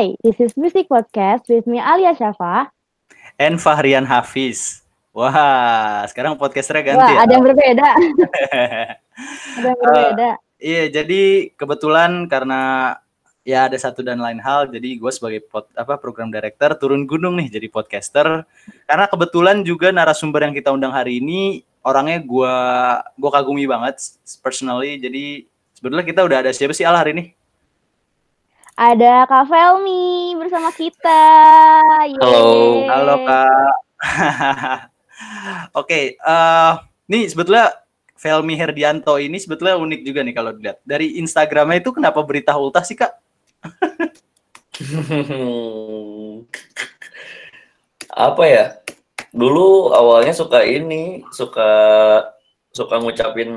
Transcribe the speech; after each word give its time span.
Hi, 0.00 0.16
this 0.24 0.40
is 0.40 0.56
Music 0.56 0.88
Podcast 0.88 1.44
with 1.52 1.68
me 1.68 1.76
Alia 1.76 2.16
Syafa. 2.16 2.72
And 3.36 3.60
Fahrian 3.60 4.08
Hafiz. 4.08 4.80
Wah, 5.12 6.08
sekarang 6.08 6.40
podcasternya 6.40 6.96
ganti 6.96 7.04
Wah, 7.04 7.12
ya. 7.12 7.18
ada 7.20 7.32
yang 7.36 7.44
berbeda. 7.44 7.84
ada 9.60 9.66
yang 9.68 9.76
berbeda. 9.76 10.30
Iya, 10.56 10.84
jadi 10.88 11.52
kebetulan 11.52 12.24
karena 12.32 12.96
ya 13.44 13.68
ada 13.68 13.76
satu 13.76 14.00
dan 14.00 14.24
lain 14.24 14.40
hal, 14.40 14.72
jadi 14.72 14.96
gue 14.96 15.12
sebagai 15.12 15.44
pod, 15.44 15.68
apa 15.76 16.00
program 16.00 16.32
director 16.32 16.80
turun 16.80 17.04
gunung 17.04 17.36
nih 17.36 17.60
jadi 17.60 17.68
podcaster. 17.68 18.48
Karena 18.88 19.04
kebetulan 19.04 19.60
juga 19.68 19.92
narasumber 19.92 20.48
yang 20.48 20.56
kita 20.56 20.72
undang 20.72 20.96
hari 20.96 21.20
ini 21.20 21.60
orangnya 21.84 22.24
gue 22.24 22.56
gue 23.20 23.30
kagumi 23.36 23.68
banget 23.68 24.00
personally. 24.40 24.96
Jadi 24.96 25.44
sebetulnya 25.76 26.08
kita 26.08 26.24
udah 26.24 26.48
ada 26.48 26.56
siapa 26.56 26.72
sih 26.72 26.88
Al 26.88 26.96
hari 26.96 27.12
ini? 27.12 27.36
Ada 28.80 29.28
Kak 29.28 29.44
Felmi 29.44 30.32
bersama 30.40 30.72
kita. 30.72 31.20
Halo. 32.16 32.16
Yeay. 32.16 32.88
Halo 32.88 33.14
Kak. 33.28 33.76
Oke, 35.84 36.16
eh 36.16 36.72
nih 37.04 37.28
sebetulnya 37.28 37.76
Felmi 38.16 38.56
Herdianto 38.56 39.20
ini 39.20 39.36
sebetulnya 39.36 39.76
unik 39.76 40.00
juga 40.00 40.24
nih 40.24 40.32
kalau 40.32 40.56
dilihat. 40.56 40.80
Dari 40.88 41.20
Instagramnya 41.20 41.84
itu 41.84 41.92
kenapa 41.92 42.24
berita 42.24 42.56
ultah 42.56 42.80
sih 42.80 42.96
Kak? 42.96 43.20
apa 48.16 48.42
ya? 48.48 48.80
Dulu 49.28 49.92
awalnya 49.92 50.32
suka 50.32 50.64
ini, 50.64 51.20
suka 51.36 51.68
suka 52.72 52.96
ngucapin 52.96 53.52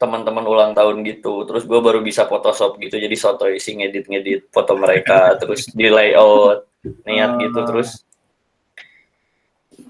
teman-teman 0.00 0.44
ulang 0.48 0.72
tahun 0.72 1.04
gitu. 1.04 1.44
Terus 1.44 1.68
gue 1.68 1.76
baru 1.76 2.00
bisa 2.00 2.24
Photoshop 2.24 2.80
gitu, 2.80 2.96
jadi 2.96 3.12
soto 3.20 3.44
isi 3.52 3.76
ngedit-ngedit 3.76 4.48
foto 4.48 4.72
mereka, 4.74 5.30
terus 5.40 5.68
di 5.68 5.92
layout 5.92 6.64
niat 7.04 7.36
gitu, 7.44 7.60
Ah. 7.60 7.66
terus 7.68 7.90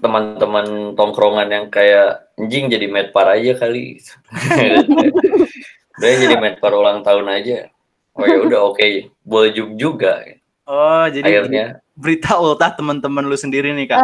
teman-teman 0.01 0.97
tongkrongan 0.97 1.47
yang 1.47 1.65
kayak 1.71 2.27
anjing 2.35 2.67
jadi 2.67 2.91
medpar 2.91 3.31
aja 3.31 3.55
kali. 3.55 4.01
Udah 6.01 6.11
jadi 6.17 6.35
medpar 6.41 6.73
ulang 6.75 7.05
tahun 7.05 7.29
aja. 7.31 7.69
Oh 8.11 8.27
ya 8.27 8.43
udah 8.43 8.75
oke, 8.75 9.07
boleh 9.23 9.55
juga 9.55 9.71
juga. 9.79 10.13
Oh, 10.67 11.07
jadi 11.07 11.47
Akhirnya 11.47 11.65
berita 11.95 12.35
ultah 12.35 12.75
teman-teman 12.75 13.23
lu 13.23 13.37
sendiri 13.39 13.71
nih 13.71 13.87
Kak. 13.87 13.99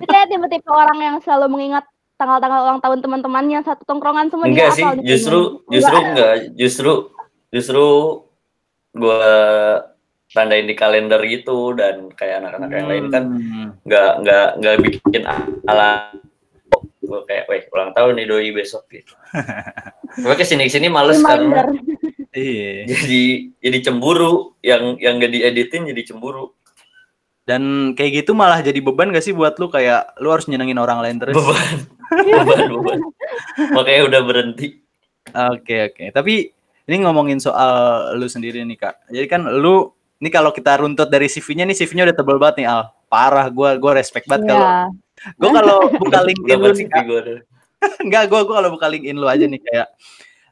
Saya 0.00 0.24
tipe-tipe 0.30 0.70
orang 0.72 0.98
yang 1.02 1.16
selalu 1.20 1.52
mengingat 1.52 1.84
tanggal-tanggal 2.16 2.60
ulang 2.62 2.80
tahun 2.80 2.98
teman-temannya 3.00 3.60
satu 3.62 3.82
tongkrongan 3.84 4.28
semua 4.28 4.46
dia 4.46 4.52
enggak 4.52 4.70
sih, 4.72 4.84
justru 5.02 5.38
kayaknya. 5.60 5.70
justru 5.70 5.94
Enggak. 5.94 6.06
enggak, 6.06 6.34
justru 6.54 6.92
justru 7.50 7.84
gua 8.92 9.26
tandain 10.28 10.64
di 10.64 10.74
kalender 10.74 11.20
gitu 11.24 11.72
dan 11.72 12.10
kayak 12.10 12.40
anak-anak 12.40 12.70
yang 12.72 12.88
lain 12.88 13.04
kan 13.08 13.24
Hmm. 13.28 13.68
nggak 13.80 14.10
nggak 14.20 14.46
nggak 14.56 14.76
bikin 14.80 15.22
ala 15.64 16.10
gue 17.00 17.20
kayak 17.24 17.44
weh 17.46 17.62
ulang 17.70 17.92
tahun 17.92 18.16
nih 18.16 18.26
doi 18.26 18.50
besok 18.50 18.82
gitu 18.88 19.14
gue 20.24 20.34
ke 20.34 20.42
sini 20.42 20.64
ke 20.64 20.72
sini 20.72 20.88
males 20.88 21.18
Reminder. 21.18 21.70
karena 21.70 21.80
Iya. 22.32 22.72
jadi 22.88 23.22
jadi 23.60 23.78
cemburu 23.80 24.32
yang 24.58 24.98
yang 24.98 25.18
gak 25.18 25.30
dieditin 25.30 25.86
jadi 25.86 26.02
cemburu 26.04 26.50
Dan 27.44 27.92
kayak 27.92 28.24
gitu 28.24 28.32
malah 28.32 28.64
jadi 28.64 28.80
beban 28.80 29.12
gak 29.12 29.20
sih 29.20 29.36
buat 29.36 29.60
lu 29.60 29.68
kayak 29.68 30.16
lu 30.18 30.32
harus 30.32 30.48
nyenengin 30.48 30.80
orang 30.80 31.04
lain 31.04 31.16
terus? 31.20 31.36
beban 31.36 31.76
beban 32.14 32.64
beban 32.72 32.98
makanya 33.76 34.02
udah 34.08 34.20
berhenti 34.24 34.68
Oke 35.32 35.90
oke. 35.90 36.04
Tapi 36.12 36.52
ini 36.84 36.96
ngomongin 37.00 37.40
soal 37.40 37.72
lu 38.14 38.28
sendiri 38.28 38.60
nih 38.62 38.76
kak. 38.76 39.08
Jadi 39.08 39.26
kan 39.26 39.42
lu 39.48 39.88
ini 40.20 40.28
kalau 40.28 40.52
kita 40.52 40.78
runtut 40.78 41.08
dari 41.08 41.26
CV-nya 41.26 41.64
nih 41.64 41.74
CV-nya 41.74 42.12
udah 42.12 42.16
tebel 42.16 42.36
banget 42.38 42.56
nih 42.62 42.68
Al. 42.68 42.82
Parah 43.08 43.48
gua 43.48 43.74
gua 43.80 43.96
respect 43.96 44.28
banget 44.28 44.52
kalau 44.52 44.68
Iya. 44.68 45.32
gua 45.40 45.50
kalau 45.58 45.76
buka 46.02 46.18
LinkedIn 46.22 46.58
lu 46.60 46.70
nih 46.76 46.86
Kak. 46.92 47.02
gue. 47.08 47.20
Enggak, 48.04 48.24
gua 48.30 48.40
gua 48.44 48.54
kalau 48.62 48.70
buka 48.76 48.86
LinkedIn 48.86 49.16
lu 49.16 49.26
aja 49.26 49.44
nih 49.48 49.60
kayak 49.64 49.86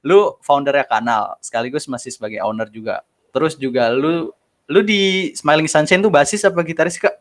lu 0.03 0.35
foundernya 0.43 0.83
kanal, 0.89 1.39
sekaligus 1.39 1.87
masih 1.87 2.11
sebagai 2.11 2.43
owner 2.43 2.67
juga. 2.73 3.07
Terus 3.31 3.55
juga 3.55 3.93
lu 3.95 4.33
lu 4.73 4.81
di 4.81 5.01
Smiling 5.33 5.69
Sunshine 5.69 6.01
tuh 6.01 6.09
basis 6.09 6.41
apa 6.43 6.57
gitaris 6.63 6.97
Kak? 6.97 7.13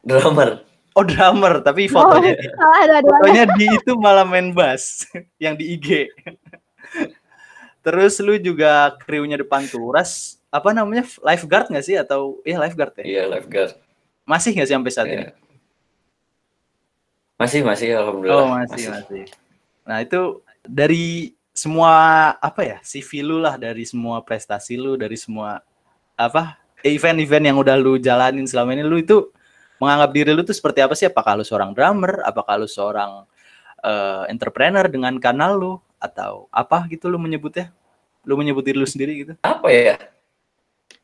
drummer 0.00 0.60
Oh 0.92 1.02
drummer, 1.02 1.62
tapi 1.62 1.86
Oh, 1.86 1.94
fotonya 1.94 2.34
salah 2.34 2.78
dua-duanya. 2.82 3.06
fotonya 3.14 3.44
di 3.54 3.66
itu 3.70 3.92
malah 3.94 4.26
main 4.26 4.50
bass 4.50 5.06
yang 5.42 5.54
di 5.54 5.72
IG. 5.72 6.10
Terus 7.80 8.18
lu 8.18 8.34
juga 8.36 8.90
kriunya 8.98 9.38
depan 9.38 9.62
turas, 9.64 10.42
apa 10.50 10.74
namanya 10.74 11.06
lifeguard 11.22 11.70
nggak 11.70 11.86
sih 11.86 11.94
atau 11.94 12.42
iya 12.42 12.58
lifeguard 12.58 12.92
ya? 12.98 13.04
iya 13.04 13.22
lifeguard 13.24 13.78
Masih 14.26 14.50
nggak 14.52 14.66
sih 14.66 14.74
sampai 14.74 14.90
saat 14.90 15.06
Iya. 15.06 15.14
ini? 15.14 15.26
masih 17.38 17.60
masih 17.62 17.88
alhamdulillah 17.94 18.34
Oh 18.36 18.46
masih 18.50 18.84
masih. 18.90 19.22
Nah 19.86 20.02
itu 20.02 20.20
dari 20.66 21.30
semua 21.54 21.92
apa 22.38 22.66
ya 22.66 22.76
CV 22.82 23.22
lu 23.22 23.38
lah 23.38 23.54
dari 23.54 23.86
semua 23.86 24.18
prestasi 24.20 24.74
lu 24.74 24.98
dari 24.98 25.14
semua 25.14 25.62
apa 26.18 26.58
event-event 26.82 27.44
yang 27.46 27.56
udah 27.62 27.78
lu 27.78 27.94
jalanin 28.02 28.44
selama 28.44 28.74
ini 28.74 28.82
lu 28.82 28.98
itu 28.98 29.30
menganggap 29.78 30.10
diri 30.10 30.30
lu 30.34 30.42
tuh 30.42 30.52
seperti 30.52 30.82
apa 30.82 30.98
sih? 30.98 31.06
Apakah 31.06 31.38
lu 31.38 31.46
seorang 31.46 31.70
drummer? 31.70 32.26
Apakah 32.26 32.58
lu 32.58 32.66
seorang 32.66 33.22
eh, 33.86 34.24
entrepreneur 34.34 34.84
dengan 34.90 35.14
kanal 35.22 35.54
lu 35.54 35.72
atau 36.02 36.50
apa 36.50 36.90
gitu 36.90 37.06
lu 37.06 37.16
menyebutnya? 37.22 37.70
Lu 38.26 38.34
menyebut 38.34 38.66
diri 38.66 38.76
lu 38.76 38.88
sendiri 38.88 39.12
gitu? 39.24 39.32
apa 39.40 39.70
ya 39.70 39.96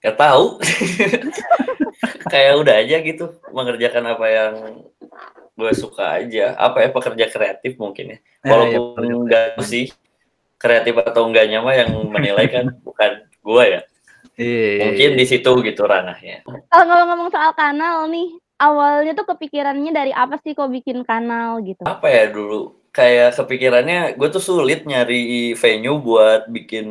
Gak 0.04 0.20
tahu 0.20 0.60
kayak 2.32 2.52
udah 2.60 2.74
aja 2.76 2.96
gitu 3.00 3.40
mengerjakan 3.56 4.04
apa 4.12 4.26
yang 4.28 4.52
gue 5.54 5.72
suka 5.72 6.20
aja 6.20 6.52
apa 6.60 6.84
ya 6.84 6.88
pekerja 6.92 7.26
kreatif 7.30 7.72
mungkin 7.80 8.04
ya 8.12 8.18
Ya, 8.18 8.20
ya, 8.20 8.48
walaupun 8.52 8.82
pekerja 9.00 9.14
enggak 9.16 9.48
sih 9.64 9.86
kreatif 10.60 10.94
atau 11.00 11.24
enggaknya 11.24 11.64
mah 11.64 11.72
yang 11.72 11.90
menilai 12.12 12.46
kan 12.52 12.68
bukan 12.86 13.24
gue 13.24 13.64
ya. 13.64 13.80
Mungkin 14.38 15.10
di 15.14 15.24
situ 15.26 15.50
gitu 15.62 15.82
ranahnya. 15.86 16.42
Kalau 16.44 16.84
ngomong-ngomong 16.86 17.30
soal 17.30 17.52
kanal 17.54 18.10
nih, 18.10 18.34
awalnya 18.58 19.12
tuh 19.14 19.26
kepikirannya 19.30 19.90
dari 19.94 20.12
apa 20.14 20.38
sih 20.42 20.54
kok 20.54 20.70
bikin 20.70 21.06
kanal 21.06 21.62
gitu? 21.62 21.86
apa 21.86 22.06
ya 22.10 22.24
dulu? 22.30 22.74
Kayak 22.94 23.34
kepikirannya 23.34 24.14
gue 24.14 24.28
tuh 24.30 24.42
sulit 24.42 24.86
nyari 24.86 25.54
venue 25.58 25.98
buat 25.98 26.46
bikin 26.46 26.86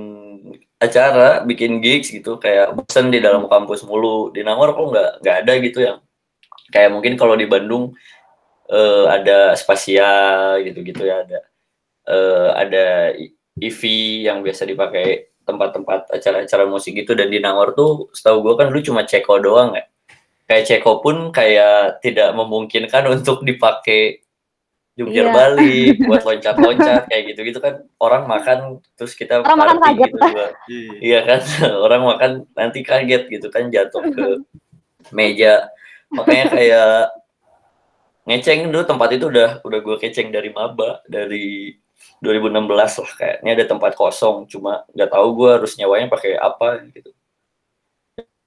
acara 0.80 1.44
bikin 1.48 1.80
gigs 1.80 2.12
gitu. 2.12 2.36
Kayak 2.40 2.76
bosen 2.76 3.08
di 3.08 3.24
dalam 3.24 3.48
kampus 3.48 3.88
mulu. 3.88 4.32
Di 4.36 4.44
Nangor 4.44 4.76
kok 4.76 4.88
nggak 4.92 5.12
nggak 5.24 5.38
ada 5.48 5.54
gitu 5.64 5.80
yang 5.80 5.98
kayak 6.72 6.92
mungkin 6.92 7.16
kalau 7.16 7.40
di 7.40 7.48
Bandung 7.48 7.96
eh, 8.68 9.06
ada 9.08 9.56
spasia 9.56 10.12
gitu-gitu 10.64 11.08
ya 11.08 11.24
ada 11.24 11.40
eh, 12.08 12.50
ada 12.56 12.86
EV 13.60 13.82
yang 14.28 14.42
biasa 14.42 14.66
dipakai 14.68 15.33
tempat-tempat 15.44 16.12
acara-acara 16.12 16.64
musik 16.66 16.96
gitu 16.96 17.14
dan 17.14 17.28
di 17.28 17.40
Nangor 17.40 17.76
tuh 17.76 18.08
setahu 18.12 18.42
gue 18.42 18.54
kan 18.60 18.68
lu 18.72 18.80
cuma 18.80 19.04
ceko 19.04 19.40
doang 19.40 19.76
ya 19.76 19.84
kayak 20.44 20.64
ceko 20.68 21.00
pun 21.00 21.32
kayak 21.32 22.00
tidak 22.04 22.32
memungkinkan 22.36 23.08
untuk 23.08 23.44
dipakai 23.44 24.24
jungkir 24.94 25.26
Iya. 25.26 25.34
balik 25.34 25.96
buat 26.08 26.22
loncat-loncat 26.22 27.10
kayak 27.10 27.24
gitu-gitu 27.34 27.58
kan 27.58 27.82
orang 27.98 28.30
makan 28.30 28.60
terus 28.94 29.18
kita 29.18 29.42
Orang 29.42 29.58
makan 29.58 29.78
kaget. 29.82 30.10
gitu 30.12 30.18
juga. 30.22 30.48
iya 31.02 31.20
kan 31.26 31.42
orang 31.86 32.02
makan 32.06 32.32
nanti 32.54 32.80
kaget 32.86 33.24
gitu 33.28 33.48
kan 33.50 33.74
jatuh 33.74 34.04
ke 34.14 34.26
meja 35.10 35.68
makanya 36.14 36.46
kayak 36.54 36.90
ngeceng 38.24 38.72
dulu 38.72 38.84
tempat 38.88 39.10
itu 39.20 39.26
udah 39.28 39.60
udah 39.66 39.80
gue 39.84 39.98
keceng 40.00 40.32
dari 40.32 40.48
maba 40.54 41.04
dari 41.10 41.76
2016 42.24 43.04
lah 43.04 43.12
kayak 43.20 43.36
ini 43.44 43.50
ada 43.52 43.66
tempat 43.68 43.92
kosong. 43.94 44.48
Cuma 44.48 44.88
nggak 44.96 45.12
tahu 45.12 45.28
gue 45.44 45.50
harus 45.60 45.76
nyawanya 45.76 46.08
pakai 46.08 46.40
apa 46.40 46.80
gitu. 46.96 47.12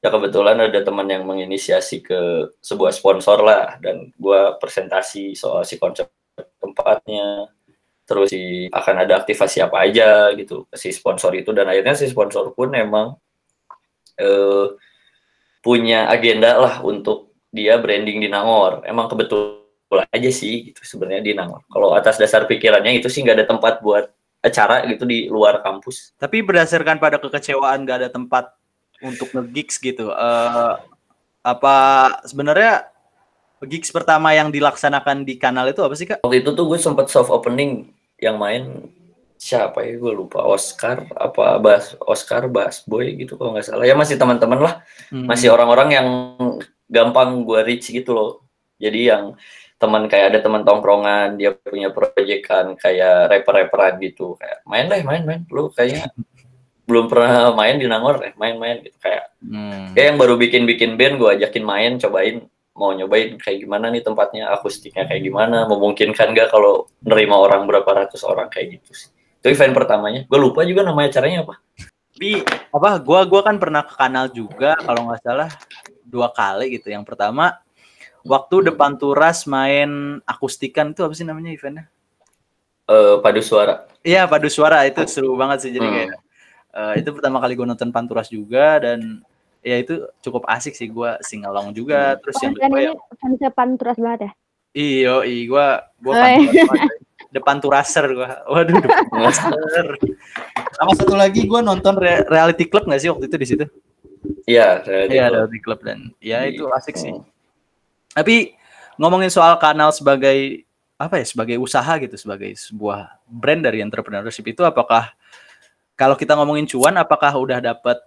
Ya 0.01 0.09
kebetulan 0.13 0.57
ada 0.61 0.81
teman 0.81 1.09
yang 1.09 1.25
menginisiasi 1.27 2.05
ke 2.05 2.53
sebuah 2.63 2.93
sponsor 2.95 3.43
lah 3.43 3.77
dan 3.83 4.13
gue 4.15 4.41
presentasi 4.61 5.37
soal 5.37 5.67
si 5.69 5.77
konsep 5.77 6.09
tempatnya. 6.63 7.51
Terus 8.07 8.31
si 8.31 8.71
akan 8.71 9.03
ada 9.03 9.19
aktivasi 9.19 9.61
apa 9.61 9.83
aja 9.83 10.31
gitu. 10.39 10.65
Si 10.73 10.95
sponsor 10.95 11.35
itu 11.35 11.51
dan 11.51 11.69
akhirnya 11.69 11.99
si 11.99 12.07
sponsor 12.07 12.55
pun 12.55 12.71
emang 12.73 13.19
eh, 14.21 14.67
punya 15.61 16.07
agenda 16.07 16.55
lah 16.57 16.75
untuk 16.87 17.35
dia 17.51 17.81
branding 17.81 18.23
di 18.23 18.29
Nangor. 18.31 18.85
Emang 18.87 19.11
kebetulan 19.11 19.56
aja 19.95 20.31
sih 20.35 20.73
gitu 20.73 20.83
sebenarnya 20.83 21.23
di 21.23 21.33
Nangor. 21.33 21.63
Kalau 21.71 21.95
atas 21.95 22.19
dasar 22.19 22.45
pikirannya 22.51 22.99
itu 22.99 23.07
sih 23.07 23.23
nggak 23.23 23.37
ada 23.39 23.47
tempat 23.47 23.79
buat 23.81 24.11
acara 24.47 24.87
gitu 24.87 25.05
di 25.07 25.27
luar 25.27 25.63
kampus. 25.63 26.15
Tapi 26.19 26.43
berdasarkan 26.43 27.03
pada 27.03 27.19
kekecewaan 27.19 27.83
gak 27.83 27.99
ada 28.07 28.11
tempat 28.11 28.55
untuk 29.03 29.29
nge-gigs 29.35 29.77
gitu, 29.83 30.09
eh, 30.09 30.75
apa 31.45 31.77
sebenarnya 32.25 32.89
gigs 33.67 33.93
pertama 33.93 34.33
yang 34.33 34.49
dilaksanakan 34.49 35.27
di 35.27 35.37
kanal 35.37 35.69
itu 35.69 35.81
apa 35.85 35.95
sih 35.97 36.07
kak? 36.09 36.21
waktu 36.25 36.41
itu 36.41 36.51
tuh 36.53 36.65
gue 36.69 36.79
sempat 36.81 37.13
soft 37.13 37.29
opening 37.29 37.93
yang 38.21 38.41
main 38.41 38.89
siapa 39.37 39.85
ya 39.85 40.01
gue 40.01 40.13
lupa 40.17 40.41
Oscar 40.49 41.05
apa 41.13 41.61
Bas 41.61 41.93
Oscar 42.09 42.49
Bas 42.49 42.81
Boy 42.89 43.21
gitu 43.21 43.37
kalau 43.37 43.53
nggak 43.53 43.69
salah. 43.69 43.85
Ya 43.85 43.93
masih 43.93 44.17
teman-teman 44.17 44.61
lah. 44.65 44.75
Hmm. 45.13 45.29
masih 45.29 45.53
orang-orang 45.53 45.89
yang 45.93 46.09
gampang 46.89 47.45
gue 47.45 47.61
reach 47.63 47.93
gitu 47.93 48.17
loh. 48.17 48.31
Jadi 48.81 49.13
yang 49.13 49.37
teman 49.77 50.09
kayak 50.09 50.33
ada 50.33 50.39
teman 50.41 50.65
tongkrongan 50.65 51.37
dia 51.37 51.53
punya 51.53 51.93
proyekan 51.93 52.81
kayak 52.81 53.29
rapper-rapperan 53.29 54.01
gitu 54.01 54.35
kayak 54.41 54.65
main 54.65 54.89
deh 54.89 55.05
main 55.05 55.23
main 55.25 55.41
lu 55.53 55.69
kayaknya 55.69 56.09
belum 56.87 57.11
pernah 57.11 57.51
main 57.53 57.77
di 57.77 57.85
Nangor 57.91 58.23
deh 58.23 58.33
main-main 58.39 58.79
gitu 58.81 58.97
kayak 59.03 59.35
Hmm. 59.47 59.95
kayak 59.95 60.07
yang 60.11 60.19
baru 60.19 60.35
bikin-bikin 60.41 60.99
band 60.99 61.21
gue 61.23 61.29
ajakin 61.39 61.63
main 61.63 61.93
cobain 62.03 62.47
mau 62.75 62.91
nyobain 62.93 63.39
kayak 63.39 63.63
gimana 63.63 63.93
nih 63.95 64.03
tempatnya 64.03 64.51
akustiknya 64.53 65.07
kayak 65.07 65.23
gimana 65.23 65.69
memungkinkan 65.71 66.35
gak 66.35 66.51
kalau 66.51 66.89
nerima 67.05 67.39
orang 67.39 67.65
berapa 67.69 67.87
ratus 67.87 68.27
orang 68.27 68.51
kayak 68.51 68.81
gitu 68.81 68.91
sih 68.97 69.09
itu 69.13 69.47
event 69.55 69.77
pertamanya 69.77 70.25
gue 70.27 70.39
lupa 70.41 70.65
juga 70.65 70.83
nama 70.83 71.05
acaranya 71.05 71.45
apa 71.47 71.57
Tapi 72.17 72.41
apa? 72.73 72.97
Gua 73.05 73.29
gua 73.29 73.45
kan 73.45 73.61
pernah 73.61 73.85
ke 73.85 73.93
kanal 73.93 74.33
juga 74.33 74.73
kalau 74.81 75.05
nggak 75.05 75.21
salah 75.21 75.53
dua 76.01 76.33
kali 76.33 76.73
gitu. 76.73 76.89
Yang 76.89 77.13
pertama 77.13 77.61
waktu 78.27 78.69
depan 78.69 78.99
Turas 78.99 79.47
main 79.47 80.21
akustikan 80.23 80.91
itu 80.91 81.01
apa 81.01 81.15
sih 81.15 81.23
namanya 81.23 81.51
eventnya? 81.51 81.87
Eh, 82.87 83.19
padu 83.19 83.43
suara 83.43 83.83
Iya 84.03 84.31
padu 84.31 84.47
suara 84.47 84.87
itu 84.87 85.03
seru 85.07 85.35
banget 85.35 85.67
sih. 85.67 85.71
Jadi 85.71 85.87
Hmm. 85.87 85.95
kayak 85.95 86.11
eh, 86.71 86.93
itu 87.01 87.09
pertama 87.11 87.39
kali 87.39 87.55
gue 87.55 87.67
nonton 87.67 87.91
Panturas 87.91 88.29
juga 88.29 88.79
dan 88.79 89.23
ya 89.65 89.83
itu 89.83 90.07
cukup 90.23 90.47
asik 90.47 90.75
sih 90.75 90.87
gue 90.87 91.11
singalong 91.23 91.71
juga. 91.73 92.15
Terus 92.21 92.37
yang 92.39 92.55
kan 92.55 92.71
kedua 92.71 92.79
ini 92.79 92.87
ya, 92.87 92.93
fansnya 93.19 93.51
panturas 93.51 93.97
banget 93.99 94.21
ya. 94.21 94.33
iyo 94.77 95.25
i 95.25 95.49
gue 95.49 95.67
gue 96.05 96.13
depan 97.33 97.59
turaser 97.59 98.07
gue. 98.07 98.29
Waduh 98.47 98.77
depan 98.79 99.03
turaser. 99.11 99.87
Sama 100.77 100.93
satu 100.95 101.15
lagi 101.17 101.43
gue 101.43 101.61
nonton 101.61 101.97
re- 101.97 102.23
reality 102.29 102.69
club 102.69 102.87
nggak 102.87 103.01
sih 103.03 103.11
waktu 103.11 103.27
itu 103.27 103.37
di 103.37 103.47
situ? 103.49 103.65
iya 104.47 104.83
Iya 104.87 105.27
ada 105.27 105.43
reality 105.43 105.59
club 105.59 105.81
dan 105.83 106.15
ya 106.23 106.45
Iya. 106.47 106.55
itu 106.55 106.65
asik 106.71 106.95
sih. 106.95 107.15
Tapi 108.17 108.57
ngomongin 108.97 109.29
soal 109.29 109.61
kanal 109.61 109.93
sebagai 109.93 110.65
apa 110.97 111.21
ya 111.21 111.27
sebagai 111.29 111.61
usaha 111.61 111.93
gitu 112.01 112.17
sebagai 112.17 112.57
sebuah 112.57 113.21
brand 113.29 113.61
dari 113.61 113.85
entrepreneurship 113.85 114.49
itu 114.49 114.65
apakah 114.65 115.13
kalau 115.93 116.17
kita 116.17 116.33
ngomongin 116.33 116.65
cuan 116.65 116.97
apakah 116.97 117.37
udah 117.37 117.61
dapat 117.61 118.01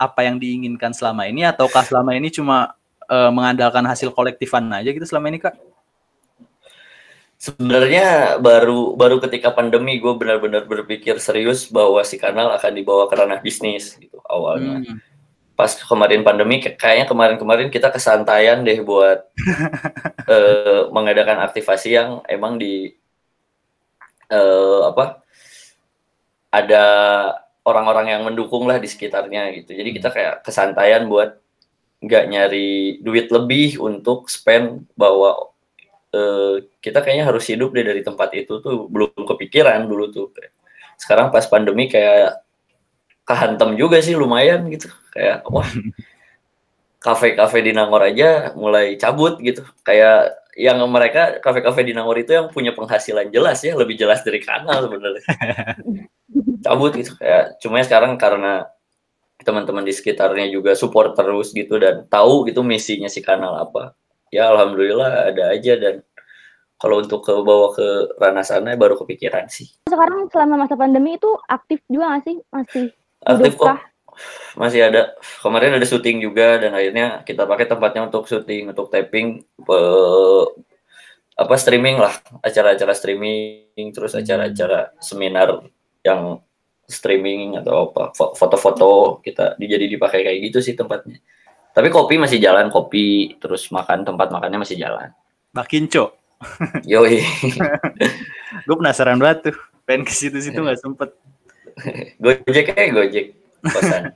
apa 0.00 0.20
yang 0.24 0.40
diinginkan 0.40 0.96
selama 0.96 1.28
ini 1.28 1.44
ataukah 1.44 1.84
selama 1.84 2.16
ini 2.16 2.32
cuma 2.32 2.72
eh, 3.04 3.28
mengandalkan 3.28 3.84
hasil 3.84 4.16
kolektifan 4.16 4.64
aja 4.72 4.88
gitu 4.88 5.04
selama 5.04 5.28
ini 5.28 5.44
kak? 5.44 5.52
sebenarnya 7.42 8.38
baru 8.38 8.94
baru 8.94 9.18
ketika 9.18 9.50
pandemi 9.50 9.98
gue 9.98 10.14
benar-benar 10.14 10.62
berpikir 10.62 11.18
serius 11.18 11.66
bahwa 11.66 11.98
si 12.06 12.14
kanal 12.14 12.54
akan 12.54 12.70
dibawa 12.70 13.10
ke 13.10 13.18
ranah 13.18 13.42
bisnis 13.42 13.98
gitu 13.98 14.22
awalnya 14.30 14.78
Hmm. 14.86 15.11
Pas 15.52 15.68
kemarin 15.68 16.24
pandemi 16.24 16.58
kayak- 16.64 16.78
kayaknya 16.80 17.06
kemarin-kemarin 17.08 17.68
kita 17.68 17.92
kesantaian 17.92 18.64
deh 18.64 18.80
buat 18.80 19.28
eh, 20.32 20.82
mengadakan 20.88 21.44
aktivasi 21.44 21.94
yang 21.94 22.24
emang 22.26 22.56
di 22.56 22.96
eh, 24.32 24.80
apa 24.88 25.20
ada 26.52 26.84
orang-orang 27.64 28.06
yang 28.12 28.22
mendukung 28.26 28.66
lah 28.68 28.76
di 28.76 28.90
sekitarnya 28.90 29.54
gitu. 29.56 29.72
Jadi 29.72 29.90
kita 29.96 30.08
kayak 30.12 30.34
kesantaian 30.44 31.06
buat 31.06 31.38
nggak 32.02 32.24
nyari 32.28 32.98
duit 32.98 33.30
lebih 33.30 33.78
untuk 33.78 34.26
spend 34.26 34.90
bahwa 34.98 35.54
eh, 36.12 36.66
kita 36.82 37.00
kayaknya 37.00 37.30
harus 37.30 37.46
hidup 37.46 37.70
deh 37.72 37.86
dari 37.86 38.02
tempat 38.02 38.34
itu 38.34 38.58
tuh. 38.58 38.90
Belum 38.90 39.14
kepikiran 39.14 39.86
dulu 39.86 40.10
tuh. 40.10 40.26
Sekarang 40.98 41.30
pas 41.30 41.46
pandemi 41.46 41.86
kayak 41.88 42.41
kehantem 43.22 43.78
juga 43.78 44.02
sih 44.02 44.14
lumayan 44.18 44.66
gitu. 44.70 44.90
Kayak 45.14 45.46
wah 45.48 45.68
kafe-kafe 47.02 47.58
di 47.66 47.72
Nangor 47.74 48.02
aja 48.06 48.54
mulai 48.54 48.94
cabut 48.94 49.38
gitu. 49.42 49.66
Kayak 49.82 50.42
yang 50.52 50.78
mereka 50.84 51.40
kafe-kafe 51.40 51.82
di 51.82 51.92
Nangor 51.96 52.20
itu 52.20 52.36
yang 52.36 52.52
punya 52.52 52.76
penghasilan 52.76 53.32
jelas 53.32 53.64
ya 53.64 53.72
lebih 53.72 53.96
jelas 53.96 54.20
dari 54.20 54.38
kanal 54.42 54.84
sebenarnya. 54.84 55.24
Cabut 56.64 56.92
gitu. 56.94 57.16
Kayak 57.16 57.58
cuma 57.58 57.80
sekarang 57.82 58.20
karena 58.20 58.68
teman-teman 59.42 59.82
di 59.82 59.90
sekitarnya 59.90 60.52
juga 60.52 60.78
support 60.78 61.18
terus 61.18 61.50
gitu 61.50 61.80
dan 61.80 62.06
tahu 62.06 62.46
gitu 62.46 62.62
misinya 62.62 63.10
si 63.10 63.18
kanal 63.18 63.58
apa 63.58 63.98
ya 64.30 64.52
alhamdulillah 64.52 65.32
ada 65.32 65.56
aja. 65.56 65.74
Dan 65.80 66.04
kalau 66.76 67.00
untuk 67.00 67.24
ke 67.24 67.32
bawa 67.32 67.72
ke 67.72 68.18
ranah 68.20 68.44
sana 68.44 68.76
baru 68.76 68.98
kepikiran 69.00 69.48
sih. 69.48 69.72
Sekarang 69.88 70.28
selama 70.28 70.66
masa 70.66 70.76
pandemi 70.76 71.16
itu 71.16 71.30
aktif 71.48 71.80
juga 71.88 72.12
nggak 72.12 72.22
sih? 72.28 72.36
Masih 72.52 72.86
aktif 73.22 73.54
kok 73.54 73.78
masih 74.52 74.84
ada 74.84 75.16
kemarin 75.40 75.72
ada 75.72 75.86
syuting 75.88 76.20
juga 76.20 76.60
dan 76.60 76.76
akhirnya 76.76 77.24
kita 77.24 77.48
pakai 77.48 77.64
tempatnya 77.64 78.04
untuk 78.04 78.28
syuting 78.28 78.70
untuk 78.70 78.92
taping 78.92 79.40
eh, 79.58 80.44
apa 81.32 81.54
streaming 81.56 81.96
lah 81.96 82.12
acara-acara 82.38 82.92
streaming 82.92 83.88
terus 83.90 84.12
Hmm. 84.12 84.20
acara-acara 84.20 84.92
seminar 85.00 85.64
yang 86.04 86.44
streaming 86.84 87.56
atau 87.56 87.88
apa 87.88 88.12
fo- 88.12 88.36
foto-foto 88.36 89.22
kita 89.24 89.56
di- 89.56 89.70
jadi 89.70 89.88
dipakai 89.88 90.20
kayak 90.20 90.38
gitu 90.52 90.60
sih 90.60 90.76
tempatnya 90.76 91.16
tapi 91.72 91.88
kopi 91.88 92.20
masih 92.20 92.36
jalan 92.36 92.68
kopi 92.68 93.40
terus 93.40 93.72
makan 93.72 94.04
tempat 94.04 94.28
makannya 94.28 94.60
masih 94.60 94.76
jalan 94.76 95.08
Bakinco. 95.52 96.12
yoi 96.84 97.24
Gue 98.66 98.76
penasaran 98.76 99.16
banget 99.16 99.52
tuh. 99.52 99.56
Pengen 99.84 100.04
ke 100.04 100.12
situ-situ 100.12 100.58
nggak 100.58 100.80
sempet. 100.80 101.10
gojek 102.22 102.66
eh 102.72 102.88
gojek 102.90 103.26
kosan 103.62 104.12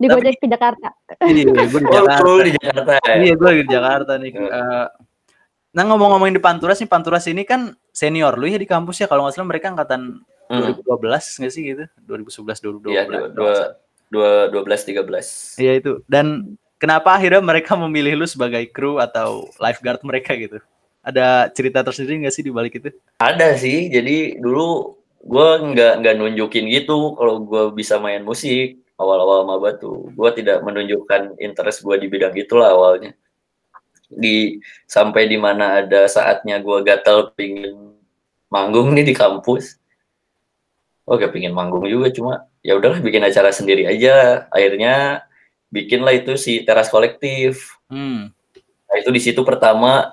di 0.00 0.06
Tapi- 0.08 0.24
Gojek 0.24 0.36
ke 0.40 0.46
Jakarta. 0.48 0.88
Iya, 1.28 1.44
gue 1.44 1.68
di 1.68 1.84
oh 1.84 1.92
Jakarta. 2.00 2.24
lu 2.24 2.40
di 2.40 2.52
Jakarta 2.56 2.92
ya 3.04 3.14
Iya, 3.20 3.34
gue 3.36 3.46
lagi 3.46 3.62
di 3.62 3.72
Jakarta 3.72 4.12
nih. 4.16 4.30
Hmm. 4.32 4.48
Eh, 4.48 4.86
nah 5.70 5.82
ngomong-ngomongin 5.84 6.34
di 6.34 6.42
Panturas 6.42 6.80
nih, 6.80 6.88
Panturas 6.88 7.24
ini 7.28 7.44
kan 7.44 7.60
senior 7.92 8.40
lu 8.40 8.48
ya 8.48 8.56
di 8.56 8.64
kampus 8.64 9.04
ya. 9.04 9.06
Kalau 9.06 9.28
nggak 9.28 9.36
salah 9.36 9.44
mereka 9.46 9.68
angkatan 9.68 10.24
Hmm. 10.48 10.72
2012 10.80 11.44
nggak 11.44 11.52
sih 11.52 11.62
gitu? 11.68 11.84
2011, 12.08 12.64
2012. 12.64 12.96
Iya, 12.96 14.48
belas, 14.64 14.80
tiga 14.88 15.04
belas. 15.04 15.52
Iya 15.60 15.76
itu. 15.76 16.00
Dan 16.08 16.56
kenapa 16.80 17.20
akhirnya 17.20 17.44
mereka 17.44 17.76
memilih 17.76 18.16
lu 18.16 18.24
sebagai 18.24 18.64
kru 18.72 18.96
atau 18.96 19.52
lifeguard 19.60 20.00
mereka 20.00 20.32
gitu? 20.32 20.64
Ada 21.04 21.52
cerita 21.52 21.84
tersendiri 21.84 22.24
nggak 22.24 22.32
sih 22.32 22.40
di 22.40 22.48
balik 22.48 22.80
itu? 22.80 22.88
Ada 23.20 23.52
sih, 23.54 23.92
jadi 23.92 24.40
dulu 24.40 24.96
gue 25.18 25.48
nggak 25.74 25.92
nggak 26.02 26.14
nunjukin 26.14 26.66
gitu 26.70 27.18
kalau 27.18 27.42
gue 27.42 27.64
bisa 27.74 27.98
main 27.98 28.22
musik 28.22 28.78
awal-awal 28.98 29.46
maba 29.46 29.78
tuh. 29.78 30.10
Gue 30.12 30.30
tidak 30.34 30.60
menunjukkan 30.66 31.38
interest 31.38 31.86
gue 31.86 31.96
di 32.02 32.06
bidang 32.10 32.34
itulah 32.34 32.74
awalnya. 32.74 33.14
Di 34.10 34.58
sampai 34.84 35.30
di 35.30 35.38
mana 35.38 35.80
ada 35.84 36.10
saatnya 36.10 36.58
gue 36.58 36.78
gatel 36.82 37.30
pingin 37.38 37.94
manggung 38.50 38.90
nih 38.92 39.06
di 39.06 39.14
kampus. 39.14 39.78
Oh 41.08 41.16
gak 41.16 41.32
pingin 41.32 41.56
manggung 41.56 41.88
juga 41.88 42.12
cuma 42.12 42.32
ya 42.60 42.76
udahlah 42.76 43.00
bikin 43.00 43.24
acara 43.24 43.54
sendiri 43.54 43.86
aja. 43.88 44.46
Akhirnya 44.52 45.24
bikinlah 45.70 46.18
itu 46.18 46.34
si 46.36 46.66
teras 46.66 46.90
kolektif. 46.90 47.78
Hmm. 47.88 48.34
Nah, 48.88 48.96
itu 48.98 49.10
di 49.14 49.20
situ 49.22 49.40
pertama 49.46 50.12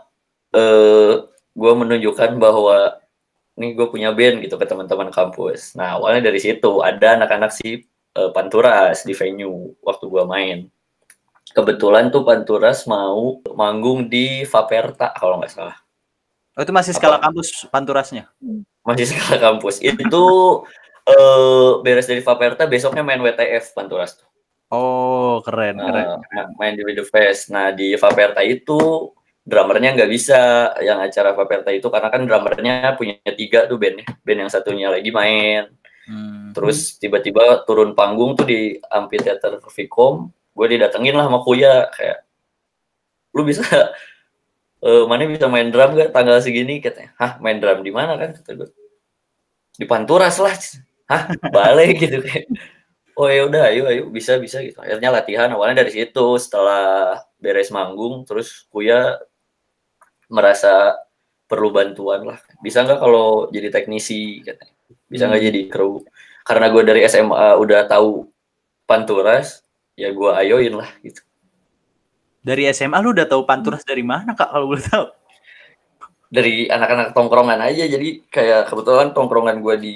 eh 0.55 1.25
gue 1.55 1.73
menunjukkan 1.73 2.35
bahwa 2.35 2.99
nih 3.55 3.71
gue 3.71 3.87
punya 3.87 4.11
band 4.11 4.43
gitu 4.43 4.59
ke 4.59 4.65
teman-teman 4.67 5.09
kampus. 5.09 5.75
Nah 5.79 5.95
awalnya 5.99 6.27
dari 6.31 6.39
situ 6.43 6.83
ada 6.83 7.15
anak-anak 7.15 7.51
si 7.55 7.87
eh, 8.15 8.29
Panturas 8.35 9.07
di 9.07 9.15
venue 9.15 9.75
waktu 9.83 10.05
gue 10.07 10.23
main. 10.27 10.57
Kebetulan 11.55 12.11
tuh 12.11 12.27
Panturas 12.27 12.83
mau 12.83 13.39
manggung 13.55 14.11
di 14.11 14.43
Vaperta 14.43 15.15
kalau 15.15 15.39
nggak 15.39 15.51
salah. 15.51 15.77
Oh, 16.55 16.63
itu 16.63 16.71
masih 16.71 16.95
skala 16.95 17.19
kampus 17.19 17.67
Panturasnya. 17.71 18.31
Masih 18.83 19.11
skala 19.11 19.39
kampus. 19.39 19.79
Itu 19.79 20.23
eh 21.11 21.71
beres 21.83 22.07
dari 22.07 22.19
Vaperta 22.19 22.67
besoknya 22.67 23.03
main 23.07 23.23
WTF 23.23 23.71
Panturas 23.71 24.19
tuh. 24.19 24.27
Oh, 24.73 25.45
keren, 25.45 25.77
keren. 25.77 26.19
Nah, 26.33 26.45
main 26.57 26.73
di 26.73 26.81
Video 26.81 27.05
Fest. 27.05 27.53
Nah, 27.53 27.69
di 27.69 27.93
Vaperta 27.95 28.41
itu 28.41 29.13
drummernya 29.45 29.93
nggak 29.93 30.11
bisa 30.11 30.73
yang 30.81 30.97
acara 31.05 31.37
Vaperta 31.37 31.69
itu 31.69 31.85
karena 31.93 32.09
kan 32.09 32.25
drummernya 32.25 32.97
punya 32.97 33.21
tiga 33.37 33.69
tuh 33.69 33.77
bandnya. 33.77 34.09
Band 34.25 34.49
yang 34.49 34.51
satunya 34.51 34.89
lagi 34.89 35.13
main. 35.13 35.69
Hmm. 36.09 36.49
Terus 36.57 36.97
tiba-tiba 36.97 37.61
turun 37.69 37.93
panggung 37.93 38.33
tuh 38.33 38.49
di 38.49 38.81
amphitheater 38.89 39.61
Vicom. 39.61 40.33
Gue 40.57 40.67
didatengin 40.73 41.13
lah 41.13 41.29
sama 41.29 41.45
Kuya 41.45 41.93
kayak 41.93 42.25
lu 43.35 43.45
bisa 43.45 43.65
eh 44.85 45.03
mana 45.05 45.27
bisa 45.27 45.45
main 45.45 45.69
drum 45.69 45.93
gak 45.93 46.09
tanggal 46.09 46.41
segini 46.41 46.81
katanya. 46.81 47.13
Hah, 47.21 47.37
main 47.37 47.61
drum 47.61 47.85
di 47.85 47.93
mana 47.93 48.17
kan 48.17 48.33
kata 48.33 48.51
gue. 48.57 48.69
Di 49.77 49.85
Panturas 49.85 50.41
lah. 50.41 50.57
Hah, 51.05 51.29
balik 51.53 51.99
gitu 52.03 52.17
kayak. 52.25 52.49
Oh 53.15 53.31
ya 53.31 53.47
udah, 53.47 53.71
ayo 53.71 53.87
ayo 53.87 54.03
bisa 54.11 54.35
bisa 54.41 54.59
gitu. 54.59 54.81
Akhirnya 54.81 55.07
latihan 55.07 55.47
awalnya 55.53 55.85
dari 55.85 55.91
situ. 55.93 56.35
Setelah 56.35 57.15
beres 57.39 57.71
manggung, 57.71 58.27
terus 58.27 58.67
Kuya 58.67 59.15
merasa 60.27 60.97
perlu 61.45 61.69
bantuan 61.69 62.25
lah. 62.25 62.39
Bisa 62.59 62.81
nggak 62.81 62.97
kalau 62.97 63.27
jadi 63.49 63.69
teknisi 63.69 64.41
katanya. 64.41 64.73
bisa 65.05 65.25
nggak 65.25 65.37
Hmm. 65.39 65.49
jadi 65.49 65.61
kru 65.65 65.93
karena 66.41 66.65
gue 66.69 66.81
dari 66.83 67.01
SMA 67.03 67.57
udah 67.57 67.85
tahu 67.85 68.25
Panturas 68.83 69.61
ya 69.93 70.09
gue 70.09 70.29
ayoin 70.35 70.73
lah 70.73 70.89
gitu 70.99 71.21
Dari 72.39 72.69
SMA 72.69 72.97
lu 72.99 73.09
udah 73.11 73.25
tahu 73.25 73.41
Panturas 73.43 73.81
dari 73.81 74.01
mana 74.01 74.33
kak 74.33 74.49
kalau 74.49 74.65
boleh 74.67 74.81
tahu? 74.83 75.05
dari 76.27 76.65
anak-anak 76.67 77.13
tongkrongan 77.13 77.61
aja 77.61 77.85
jadi 77.85 78.07
kayak 78.27 78.61
kebetulan 78.67 79.09
tongkrongan 79.09 79.61
gue 79.61 79.75
di 79.77 79.93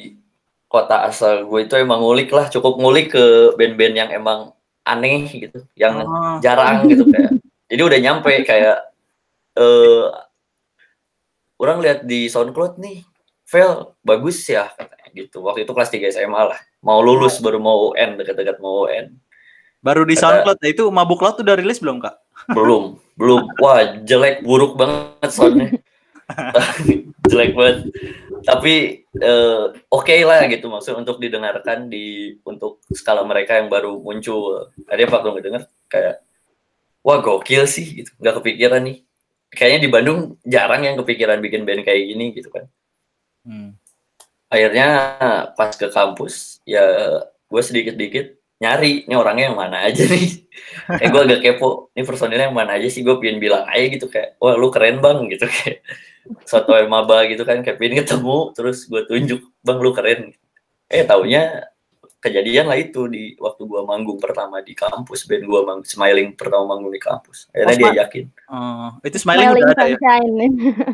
kota 0.66 1.04
asal 1.04 1.46
gue 1.46 1.66
itu 1.66 1.74
emang 1.76 2.00
ngulik 2.00 2.30
lah 2.30 2.48
cukup 2.48 2.78
ngulik 2.78 3.12
ke 3.12 3.24
band-band 3.58 3.96
yang 3.98 4.10
emang 4.10 4.54
aneh 4.84 5.26
gitu 5.28 5.66
yang 5.74 6.02
Oh. 6.02 6.38
jarang 6.40 6.86
gitu 6.86 7.06
kayak 7.06 7.34
jadi 7.68 7.82
udah 7.84 8.00
nyampe 8.00 8.34
kayak 8.42 8.89
eh 9.56 10.06
orang 11.60 11.78
lihat 11.80 12.00
di 12.04 12.28
SoundCloud 12.28 12.80
nih 12.80 13.04
Vel 13.50 13.98
bagus 14.06 14.46
ya 14.46 14.70
katanya 14.70 15.10
gitu. 15.10 15.42
Waktu 15.42 15.66
itu 15.66 15.74
kelas 15.74 15.90
3 15.90 16.14
SMA 16.14 16.42
lah. 16.54 16.60
Mau 16.86 17.02
lulus 17.02 17.42
baru 17.42 17.58
mau 17.58 17.90
UN 17.90 18.14
dekat-dekat 18.22 18.62
mau 18.62 18.86
UN 18.86 19.10
Baru 19.82 20.06
di 20.06 20.14
Kata- 20.14 20.46
SoundCloud. 20.46 20.58
Nah, 20.62 20.70
itu 20.70 20.84
Mabuk 20.94 21.24
Laut 21.26 21.42
udah 21.42 21.58
rilis 21.58 21.82
belum 21.82 21.98
kak? 21.98 22.14
belum 22.54 23.02
belum. 23.18 23.42
Wah 23.58 24.00
jelek 24.06 24.46
buruk 24.46 24.78
banget 24.78 25.30
soundnya 25.34 25.70
jelek 27.30 27.58
banget. 27.58 27.78
Tapi 28.46 29.02
eh, 29.18 29.64
oke 29.90 30.16
lah 30.30 30.46
gitu. 30.46 30.70
Maksud 30.70 30.94
untuk 30.96 31.18
didengarkan 31.18 31.90
di 31.90 32.38
untuk 32.46 32.86
skala 32.94 33.26
mereka 33.26 33.58
yang 33.58 33.66
baru 33.68 33.98
muncul. 33.98 34.70
Ada 34.86 35.00
yang 35.04 35.12
waktu 35.12 35.30
ngedenger 35.34 35.64
kayak 35.90 36.22
wah 37.02 37.18
gokil 37.18 37.66
sih 37.66 38.06
gitu. 38.06 38.14
Nggak 38.22 38.46
kepikiran 38.46 38.86
nih 38.86 39.09
kayaknya 39.54 39.80
di 39.86 39.90
Bandung 39.90 40.20
jarang 40.46 40.86
yang 40.86 40.96
kepikiran 41.02 41.42
bikin 41.42 41.66
band 41.66 41.86
kayak 41.86 42.06
gini 42.06 42.34
gitu 42.34 42.50
kan. 42.54 42.66
Hmm. 43.46 43.72
akhirnya 44.50 44.88
pas 45.54 45.72
ke 45.78 45.88
kampus 45.94 46.58
ya 46.66 46.82
gue 47.22 47.62
sedikit-dikit 47.62 48.40
nyari 48.60 49.08
ini 49.08 49.16
orangnya 49.16 49.54
yang 49.54 49.58
mana 49.58 49.88
aja 49.88 50.04
nih. 50.04 50.46
Kayak 51.00 51.10
gue 51.16 51.22
agak 51.24 51.40
kepo 51.46 51.90
ini 51.96 52.04
personilnya 52.04 52.52
yang 52.52 52.58
mana 52.58 52.76
aja 52.76 52.92
sih? 52.92 53.02
Gue 53.02 53.16
pengen 53.18 53.40
bilang 53.40 53.64
aja 53.64 53.86
gitu 53.88 54.12
kayak 54.12 54.36
wah 54.44 54.60
lu 54.60 54.68
keren 54.68 55.00
bang 55.00 55.32
gitu 55.32 55.48
kayak. 55.48 55.80
Suatu 56.44 56.76
maba 56.92 57.26
gitu 57.32 57.48
kan 57.48 57.64
kayak 57.64 57.80
pengen 57.80 58.04
ketemu 58.04 58.52
terus 58.54 58.86
gue 58.86 59.02
tunjuk 59.08 59.40
bang 59.64 59.80
lu 59.80 59.92
keren. 59.96 60.36
Eh 60.92 61.08
taunya 61.08 61.72
kejadian 62.20 62.68
lah 62.68 62.76
itu 62.76 63.08
di 63.08 63.34
waktu 63.36 63.64
gue 63.64 63.82
manggung 63.82 64.16
pertama 64.16 64.60
di 64.60 64.72
kampus 64.72 65.24
band 65.24 65.44
gue 65.44 65.60
mang 65.62 65.82
smiling 65.82 66.32
pertama 66.32 66.68
manggung 66.70 66.92
di 66.92 67.00
kampus 67.00 67.48
akhirnya 67.50 67.72
Oh, 67.72 67.80
dia 67.80 67.92
yakin 68.04 68.26
Oh, 68.46 68.90
itu 69.02 69.18
smiling, 69.18 69.48
Smiling 69.48 69.64
udah 69.64 69.74
ada 69.74 69.86
ya? 69.88 69.98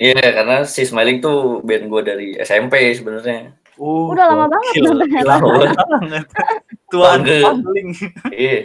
Iya 0.08 0.26
karena 0.32 0.58
si 0.64 0.82
smiling 0.82 1.18
tuh 1.20 1.38
band 1.60 1.86
gue 1.86 2.02
dari 2.04 2.28
SMP 2.38 2.94
sebenarnya 2.94 3.58
Oh, 3.76 4.08
Udah 4.08 4.24
lama 4.26 4.48
banget 4.48 4.72
ternyata. 4.80 5.36
Lama 5.36 5.48
banget. 5.60 6.24
Tuan 6.88 7.20
Tahun 7.20 7.28
ke- 7.28 7.44
smiling. 7.44 7.90
Iya. 8.32 8.58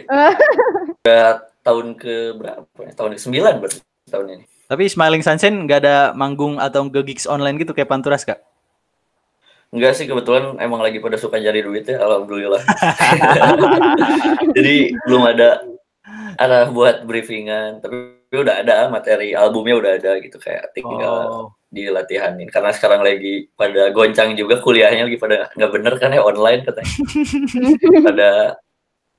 Udah 1.03 1.25
tahun 1.61 1.87
ke 1.99 2.15
berapa? 2.33 2.63
ya? 2.79 2.91
Tahun 2.95 3.11
ke 3.11 3.19
sembilan 3.19 3.53
berarti 3.59 3.77
tahun 4.07 4.25
ini. 4.31 4.43
Tapi 4.71 4.83
Smiling 4.87 5.19
Sunshine 5.19 5.67
nggak 5.67 5.79
ada 5.83 5.97
manggung 6.15 6.55
atau 6.55 6.87
nge 6.87 7.03
gigs 7.03 7.27
online 7.27 7.59
gitu 7.59 7.75
kayak 7.75 7.91
Panturas 7.91 8.23
kak? 8.23 8.39
Enggak 9.71 9.95
sih 9.95 10.03
kebetulan 10.03 10.59
emang 10.59 10.83
lagi 10.83 10.99
pada 10.99 11.15
suka 11.15 11.39
cari 11.39 11.63
duit 11.63 11.87
ya, 11.87 12.03
alhamdulillah. 12.03 12.59
Jadi 14.57 14.91
belum 15.07 15.23
ada 15.31 15.63
arah 16.35 16.67
buat 16.71 17.07
briefingan, 17.07 17.79
tapi 17.79 18.19
udah 18.31 18.63
ada 18.63 18.87
materi 18.87 19.35
albumnya 19.35 19.75
udah 19.79 19.91
ada 19.99 20.11
gitu 20.23 20.39
kayak 20.39 20.71
tinggal 20.71 21.15
Oh. 21.27 21.47
dilatihanin 21.71 22.47
karena 22.51 22.71
sekarang 22.75 23.03
lagi 23.03 23.47
pada 23.55 23.91
goncang 23.95 24.35
juga 24.35 24.59
kuliahnya 24.59 25.07
lagi 25.07 25.19
pada 25.19 25.51
nggak 25.55 25.71
bener 25.71 25.93
kan 25.99 26.11
ya 26.15 26.23
online 26.23 26.63
katanya 26.67 26.91
pada 28.07 28.29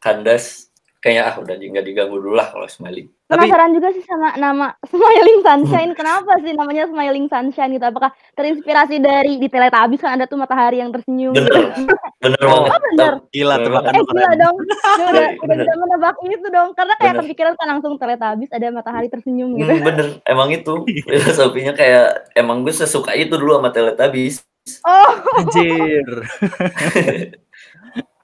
kandas 0.01 0.69
kayaknya 1.01 1.33
ah 1.33 1.35
udah 1.41 1.55
nggak 1.57 1.85
diganggu 1.85 2.17
dulu 2.21 2.37
lah 2.37 2.49
kalau 2.53 2.69
smiling 2.69 3.09
Tapi- 3.33 3.41
Penasaran 3.43 3.71
juga 3.73 3.89
sih 3.91 4.03
sama 4.05 4.29
nama 4.37 4.67
Smiling 4.87 5.39
Sunshine. 5.41 5.91
Kenapa 5.93 6.31
sih 6.39 6.53
namanya 6.53 6.85
Smiling 6.85 7.27
Sunshine 7.27 7.71
gitu? 7.73 7.83
Apakah 7.83 8.11
terinspirasi 8.33 8.97
dari 8.99 9.37
di 9.37 9.47
Teletubbies 9.47 9.99
kan 9.99 10.15
ada 10.15 10.25
tuh 10.25 10.37
matahari 10.37 10.79
yang 10.79 10.89
tersenyum? 10.89 11.33
bener 11.33 11.73
gitu? 11.73 11.93
bener 12.21 12.39
Oh, 12.45 12.63
banget 12.63 12.81
bener. 12.87 13.13
Gila 13.31 13.53
Bener 13.53 13.65
tebakan 13.65 13.91
Eh 13.91 14.03
gila 14.05 14.31
dong. 14.37 14.55
Gue 14.61 14.69
udah, 14.69 14.89
Iya, 15.01 15.27
udah 15.33 15.43
bener. 15.43 15.55
bisa 15.59 15.73
menebak 15.75 16.15
itu 16.23 16.47
dong. 16.47 16.69
Karena 16.73 16.93
kayak 16.95 17.11
Bener. 17.11 17.23
kepikiran 17.25 17.53
kan 17.55 17.67
langsung 17.71 17.93
Teletubbies 17.97 18.51
ada 18.51 18.67
matahari 18.71 19.07
tersenyum 19.09 19.49
gitu. 19.57 19.71
Hmm, 19.71 19.83
bener 19.83 20.07
emang 20.25 20.49
itu 20.51 20.73
filosofinya 21.09 21.73
kayak 21.73 22.29
emang 22.35 22.61
gue 22.61 22.71
sesuka 22.71 23.11
itu 23.13 23.33
dulu 23.33 23.57
sama 23.57 23.69
Teletubbies 23.69 24.43
Oh, 24.83 25.11
Anjir. 25.35 26.07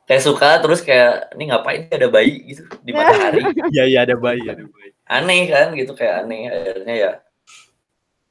kayak 0.05 0.23
suka 0.23 0.59
terus 0.59 0.81
kayak 0.81 1.31
ini 1.35 1.47
ngapain 1.47 1.87
ada 1.87 2.07
bayi 2.07 2.41
gitu 2.47 2.63
di 2.81 2.91
matahari 2.91 3.43
Iya 3.69 3.83
iya 3.85 3.99
ada 4.03 4.15
bayi 4.15 4.41
ada 4.43 4.63
bayi. 4.63 4.91
Aneh 5.09 5.49
kan 5.49 5.73
gitu 5.73 5.93
kayak 5.97 6.25
aneh 6.25 6.53
akhirnya 6.53 6.95
ya 6.95 7.13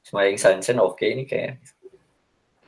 Smiling 0.06 0.40
Sunshine 0.40 0.80
oke 0.80 1.04
ini 1.04 1.28
kayak 1.28 1.60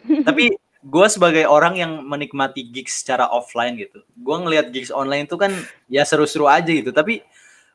Tapi 0.00 0.57
gue 0.81 1.07
sebagai 1.12 1.45
orang 1.45 1.76
yang 1.76 1.93
menikmati 2.09 2.64
gigs 2.64 3.05
secara 3.05 3.29
offline 3.29 3.76
gitu, 3.76 4.00
gue 4.00 4.37
ngelihat 4.40 4.73
gigs 4.73 4.88
online 4.88 5.29
itu 5.29 5.37
kan 5.37 5.52
ya 5.93 6.02
seru-seru 6.09 6.49
aja 6.49 6.73
gitu. 6.73 6.88
Tapi 6.88 7.21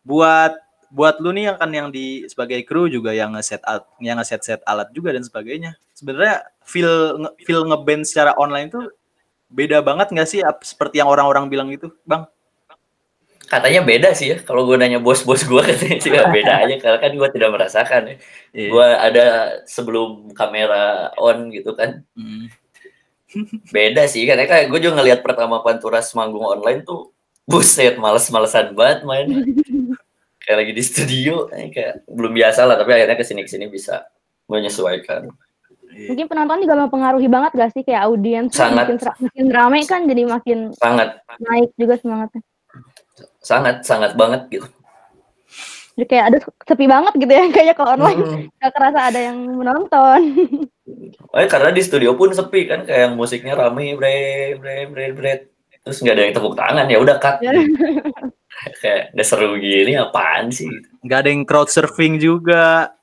buat 0.01 0.57
buat 0.89 1.19
lu 1.21 1.33
nih 1.35 1.53
yang 1.53 1.57
kan 1.59 1.69
yang 1.69 1.87
di 1.93 2.25
sebagai 2.25 2.61
kru 2.65 2.87
juga 2.89 3.13
yang 3.13 3.35
ngeset 3.37 3.61
alat, 3.65 3.85
yang 4.01 4.17
ngeset 4.17 4.41
set 4.41 4.61
alat 4.65 4.89
juga 4.89 5.13
dan 5.13 5.21
sebagainya. 5.21 5.77
Sebenarnya 5.93 6.49
feel 6.65 7.21
feel 7.45 7.61
ngeband 7.67 8.09
secara 8.09 8.33
online 8.41 8.73
tuh 8.73 8.89
beda 9.53 9.85
banget 9.85 10.09
nggak 10.09 10.29
sih 10.29 10.41
seperti 10.65 10.97
yang 10.97 11.09
orang-orang 11.09 11.45
bilang 11.45 11.69
gitu, 11.69 11.93
bang? 12.09 12.25
Katanya 13.45 13.81
beda 13.81 14.09
sih 14.11 14.27
ya 14.27 14.37
kalau 14.41 14.65
gue 14.65 14.75
nanya 14.75 14.97
bos-bos 14.97 15.41
gue 15.41 15.61
katanya 15.69 15.97
sih 15.97 16.09
beda 16.09 16.53
aja 16.61 16.75
karena 16.77 16.97
kan 16.97 17.11
gue 17.11 17.29
tidak 17.31 17.49
merasakan 17.51 18.01
ya 18.09 18.15
Iya. 18.51 18.69
gue 18.71 18.87
ada 18.87 19.25
sebelum 19.65 20.31
kamera 20.31 21.11
on 21.15 21.49
gitu 21.49 21.73
kan 21.73 22.01
Hmm. 22.13 22.47
beda 23.67 24.07
sih 24.07 24.23
karena 24.23 24.47
kayak 24.47 24.71
gue 24.71 24.79
juga 24.79 24.95
ngelihat 24.95 25.19
pertama 25.19 25.59
Panturas 25.59 26.07
manggung 26.13 26.43
online 26.43 26.81
tuh 26.81 27.11
buset 27.43 27.95
males-malesan 27.95 28.71
banget 28.71 29.03
main 29.03 29.27
kayak 30.39 30.57
lagi 30.57 30.71
di 30.71 30.79
studio 30.81 31.51
eh, 31.51 31.67
kayak 31.67 32.07
belum 32.07 32.31
biasa 32.31 32.63
lah 32.63 32.75
tapi 32.75 32.95
akhirnya 32.95 33.13
ke 33.13 33.25
sini 33.25 33.43
ke 33.43 33.51
sini 33.51 33.67
bisa 33.67 34.07
menyesuaikan 34.47 35.27
Iya. 35.85 36.11
mungkin 36.11 36.27
penonton 36.27 36.59
juga 36.59 36.75
mempengaruhi 36.75 37.27
banget 37.27 37.51
gak 37.55 37.71
sih 37.71 37.79
kayak 37.79 38.03
audiens 38.03 38.51
Sangat. 38.51 38.91
makin, 38.91 38.95
makin 38.99 39.47
rame 39.47 39.79
kan 39.83 40.01
jadi 40.03 40.21
makin 40.27 40.59
sangat 40.75 41.23
naik 41.39 41.71
juga 41.79 41.95
semangatnya. 41.95 42.43
Sangat 43.45 43.85
sangat 43.85 44.17
banget 44.17 44.49
gitu. 44.49 44.67
Jadi 45.95 46.05
kayak 46.09 46.25
ada 46.33 46.37
sepi 46.43 46.85
banget 46.89 47.13
gitu 47.21 47.31
ya 47.31 47.43
kayaknya 47.53 47.75
kalau 47.77 47.91
online. 47.93 48.19
Hmm. 48.19 48.43
gak 48.57 48.71
kerasa 48.73 48.99
ada 49.13 49.19
yang 49.21 49.37
menonton. 49.53 50.21
Eh, 51.35 51.49
karena 51.49 51.73
di 51.73 51.81
studio 51.81 52.13
pun 52.13 52.29
sepi 52.29 52.69
kan 52.69 52.85
kayak 52.85 53.09
yang 53.09 53.13
musiknya 53.17 53.57
rame 53.57 53.97
bre 53.97 54.53
bre 54.55 54.85
bre 54.85 55.05
bre. 55.17 55.33
Terus 55.81 55.97
nggak 55.97 56.13
ada 56.13 56.23
yang 56.23 56.35
tepuk 56.37 56.53
tangan 56.53 56.85
ya 56.85 56.97
udah 57.01 57.17
cut. 57.17 57.41
Kayak 58.85 59.01
nggak 59.17 59.27
seru 59.27 59.57
gini 59.57 59.97
apaan 59.97 60.53
sih? 60.53 60.69
Nggak 61.01 61.19
ada 61.25 61.29
yang 61.33 61.43
crowd 61.43 61.73
surfing 61.73 62.21
juga. 62.21 62.93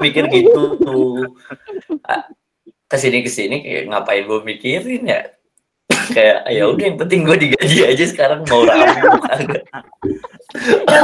mikir 0.00 0.32
gitu. 0.32 0.80
Tuh 0.80 1.28
ke 2.92 2.96
sini 3.00 3.24
ke 3.24 3.30
sini 3.32 3.56
kayak 3.64 3.84
ngapain 3.88 4.28
gue 4.28 4.40
mikirin 4.44 5.08
ya 5.08 5.20
kayak 6.12 6.38
ya 6.52 6.64
udah 6.68 6.84
yang 6.84 6.98
penting 7.00 7.20
gue 7.24 7.36
digaji 7.48 7.78
aja 7.88 8.04
sekarang 8.06 8.40
mau 8.46 8.62
rame 8.68 8.84
yang 8.92 9.20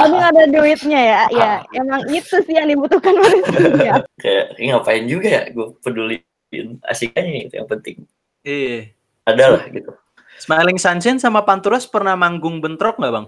penting 0.05 0.23
ada 0.23 0.45
duitnya 0.45 1.00
ya. 1.00 1.21
Ya 1.33 1.53
emang 1.73 2.05
itu 2.12 2.37
sih 2.45 2.55
yang 2.55 2.69
dibutuhkan 2.69 3.17
manusia. 3.17 4.05
kayak 4.23 4.45
"Ih, 4.61 4.69
ngapain 4.71 5.05
juga 5.09 5.29
ya 5.29 5.43
gue 5.49 5.67
peduliin 5.81 6.69
asik 6.85 7.17
aja 7.17 7.29
itu 7.29 7.55
yang 7.57 7.69
penting 7.69 8.05
Iya. 8.45 8.93
ada 9.25 9.45
lah 9.59 9.62
gitu 9.69 9.91
Smiling 10.38 10.79
Sunshine 10.79 11.19
sama 11.19 11.43
Panturas 11.43 11.88
pernah 11.88 12.15
manggung 12.15 12.62
bentrok 12.62 12.97
nggak 13.03 13.12
bang? 13.12 13.27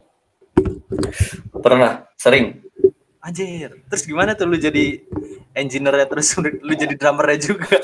pernah 1.61 2.07
sering 2.17 2.63
Anjir. 3.21 3.85
Terus 3.93 4.09
gimana 4.09 4.33
tuh 4.33 4.49
lu 4.49 4.57
jadi 4.57 4.97
engineer 5.53 6.09
terus 6.09 6.33
lu 6.67 6.73
jadi 6.73 6.97
drummernya 6.97 7.53
juga? 7.53 7.77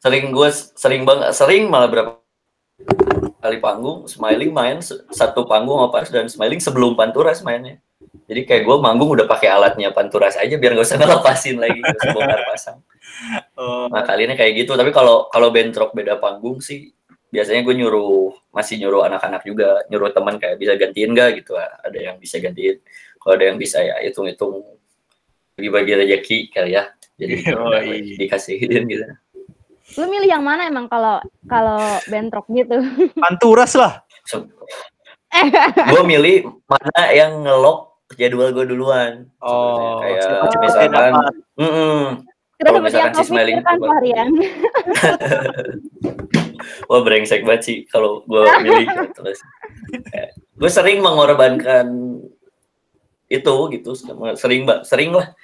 sering 0.00 0.32
gue 0.32 0.48
sering 0.76 1.02
banget 1.04 1.32
sering 1.34 1.66
malah 1.68 1.88
berapa 1.88 2.10
kali 3.46 3.62
panggung 3.62 4.10
smiling 4.10 4.50
main 4.50 4.78
satu 5.14 5.46
panggung 5.46 5.78
apa 5.78 6.02
dan 6.10 6.26
smiling 6.26 6.58
sebelum 6.58 6.98
panturas 6.98 7.40
mainnya. 7.46 7.78
Jadi 8.26 8.42
kayak 8.42 8.62
gue 8.66 8.76
manggung 8.82 9.14
udah 9.14 9.26
pakai 9.30 9.48
alatnya 9.54 9.94
panturas 9.94 10.34
aja 10.34 10.58
biar 10.58 10.74
gak 10.74 10.82
usah 10.82 10.98
ngelepasin 11.00 11.56
lagi 11.62 11.78
gak 11.78 11.94
usah 11.94 12.10
bongkar 12.10 12.40
pasang. 12.42 12.78
Oh, 13.54 13.86
nah 13.86 14.02
kali 14.02 14.26
ini 14.26 14.34
kayak 14.34 14.66
gitu. 14.66 14.74
Tapi 14.74 14.90
kalau 14.90 15.30
kalau 15.30 15.54
bentrok 15.54 15.94
beda 15.94 16.18
panggung 16.18 16.58
sih 16.58 16.90
biasanya 17.30 17.62
gue 17.62 17.74
nyuruh 17.78 18.34
masih 18.50 18.82
nyuruh 18.82 19.06
anak-anak 19.06 19.42
juga 19.46 19.82
nyuruh 19.86 20.10
teman 20.10 20.42
kayak 20.42 20.58
bisa 20.58 20.74
gantiin 20.74 21.14
gak 21.14 21.38
gitu. 21.38 21.54
Ada 21.54 21.98
yang 22.12 22.16
bisa 22.18 22.42
gantiin 22.42 22.82
kalau 23.22 23.32
ada 23.38 23.44
yang 23.46 23.58
bisa 23.62 23.78
ya 23.78 23.94
hitung-hitung 24.02 24.66
bagi-bagi 25.54 25.92
rezeki 26.02 26.38
kali 26.50 26.74
ya. 26.74 26.90
Jadi 27.14 27.34
Oh, 27.56 27.72
iya. 27.78 28.16
dikasihin 28.18 28.82
gitu 28.90 29.06
Lu 29.96 30.04
milih 30.12 30.28
yang 30.28 30.44
mana 30.44 30.68
emang 30.68 30.86
kalau 30.92 31.20
kalau 31.48 31.80
bentrok 32.08 32.44
gitu? 32.52 32.76
Panturas 33.24 33.72
lah. 33.76 34.04
gue 35.76 36.02
milih 36.04 36.48
mana 36.64 37.12
yang 37.12 37.44
ngelok 37.44 38.08
jadwal 38.16 38.52
gue 38.52 38.64
duluan. 38.68 39.28
Oh, 39.42 40.00
kayak 40.00 40.48
misalkan, 40.62 41.12
mm-mm. 41.58 42.24
Kita 42.56 42.72
Kalau 42.72 42.80
misalkan 42.80 43.12
si 43.20 43.24
Smiling 43.28 43.60
coba. 43.60 44.00
Harian. 44.00 44.32
wah 46.88 47.00
brengsek 47.04 47.44
banget 47.44 47.62
sih 47.62 47.78
kalau 47.84 48.24
gue 48.24 48.42
milih 48.64 48.88
terus. 49.16 49.44
gue 50.56 50.70
sering 50.72 51.04
mengorbankan 51.04 52.16
itu 53.28 53.56
gitu, 53.76 53.90
sering 54.40 54.64
mbak, 54.64 54.88
sering 54.88 55.12
lah. 55.12 55.36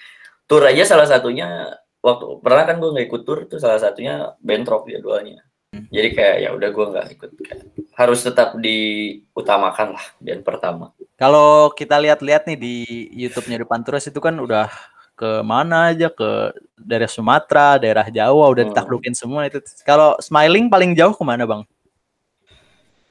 Tur 0.48 0.64
aja 0.64 0.88
salah 0.88 1.04
satunya 1.04 1.76
waktu 2.02 2.26
pernah 2.42 2.66
kan 2.66 2.76
gue 2.82 2.90
nggak 2.92 3.06
ikut 3.08 3.22
tur 3.22 3.38
itu 3.46 3.56
salah 3.62 3.78
satunya 3.78 4.34
bentrok 4.42 4.90
jadwalnya. 4.90 5.46
Jadi 5.72 6.08
kayak 6.12 6.36
ya 6.44 6.50
udah 6.52 6.68
gue 6.68 6.86
nggak 6.92 7.06
ikut. 7.16 7.30
Kayak 7.40 7.60
harus 7.96 8.20
tetap 8.20 8.52
diutamakan 8.60 9.96
lah 9.96 10.04
band 10.20 10.42
pertama. 10.44 10.92
Kalau 11.16 11.72
kita 11.72 11.96
lihat-lihat 11.96 12.44
nih 12.44 12.58
di 12.60 12.76
YouTube-nya 13.24 13.62
di 13.62 13.66
Panturas 13.68 14.04
itu 14.04 14.20
kan 14.20 14.36
udah 14.36 14.68
ke 15.16 15.40
mana 15.40 15.94
aja 15.94 16.12
ke 16.12 16.52
daerah 16.76 17.08
Sumatera, 17.08 17.78
daerah 17.80 18.04
Jawa 18.10 18.50
udah 18.52 18.64
Hmm. 18.66 18.72
ditaklukin 18.74 19.14
semua 19.16 19.46
itu. 19.48 19.62
Kalau 19.86 20.18
Smiling 20.20 20.68
paling 20.68 20.92
jauh 20.92 21.14
ke 21.14 21.24
mana 21.24 21.46
bang? 21.48 21.62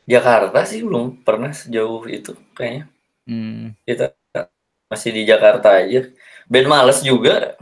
Jakarta 0.06 0.66
sih 0.68 0.84
belum 0.84 1.24
pernah 1.24 1.54
sejauh 1.56 2.04
itu 2.10 2.36
kayaknya. 2.58 2.90
Hmm. 3.26 3.78
Kita 3.86 4.12
masih 4.92 5.10
di 5.14 5.24
Jakarta 5.24 5.78
aja. 5.78 6.10
Band 6.52 6.68
males 6.68 7.00
juga. 7.00 7.56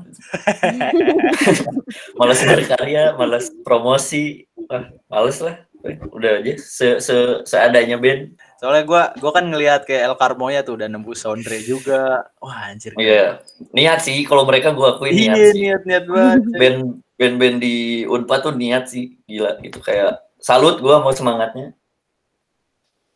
males 2.19 2.41
berkarya, 2.41 3.13
males 3.13 3.53
promosi. 3.61 4.49
Wah, 4.65 4.89
males 5.05 5.37
lah. 5.45 5.61
Udah 6.09 6.41
aja 6.41 6.57
se 6.57 6.97
-se 6.97 7.45
seadanya 7.45 8.01
band. 8.01 8.33
Soalnya 8.57 8.83
gua 8.89 9.03
gua 9.21 9.31
kan 9.31 9.45
ngelihat 9.45 9.85
kayak 9.85 10.09
El 10.09 10.15
Carmoya 10.17 10.65
tuh 10.65 10.75
udah 10.75 10.89
nembus 10.89 11.21
Sondre 11.21 11.61
juga. 11.61 12.33
Wah 12.41 12.73
anjir. 12.73 12.97
Iya. 12.97 13.45
Niat 13.71 14.01
sih 14.01 14.25
kalau 14.25 14.43
mereka 14.43 14.73
gua 14.73 14.97
akuin 14.97 15.13
Iya 15.13 15.37
niat 15.37 15.37
sih. 15.53 15.61
niat 15.61 15.81
niat 15.85 16.05
banget. 16.09 16.41
Band 16.57 16.79
band-band 17.15 17.57
di 17.61 17.75
Unpad 18.09 18.39
tuh 18.41 18.53
niat 18.57 18.89
sih, 18.89 19.21
gila 19.29 19.61
gitu 19.61 19.79
kayak 19.85 20.17
salut 20.41 20.81
gua 20.81 20.99
mau 20.99 21.13
semangatnya. 21.13 21.77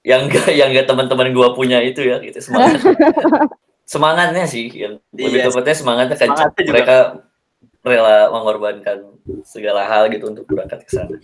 Yang 0.05 0.21
enggak 0.29 0.47
yang 0.53 0.69
enggak 0.69 0.85
teman-teman 0.85 1.33
gua 1.33 1.57
punya 1.57 1.81
itu 1.81 2.05
ya 2.05 2.21
gitu 2.21 2.37
semangat. 2.37 2.77
semangatnya 3.93 4.49
sih 4.49 4.65
yang 4.73 4.97
lebih 5.13 5.37
Iya, 5.37 5.53
tepatnya 5.53 5.75
semangatnya 5.77 6.17
kencang. 6.17 6.49
Semangatnya 6.49 6.63
juga. 6.65 6.73
Mereka 6.73 6.97
rela 7.83 8.15
mengorbankan 8.33 8.97
segala 9.45 9.85
hal 9.85 10.09
gitu 10.09 10.33
untuk 10.33 10.49
berangkat 10.49 10.81
ke 10.81 10.89
sana. 10.89 11.13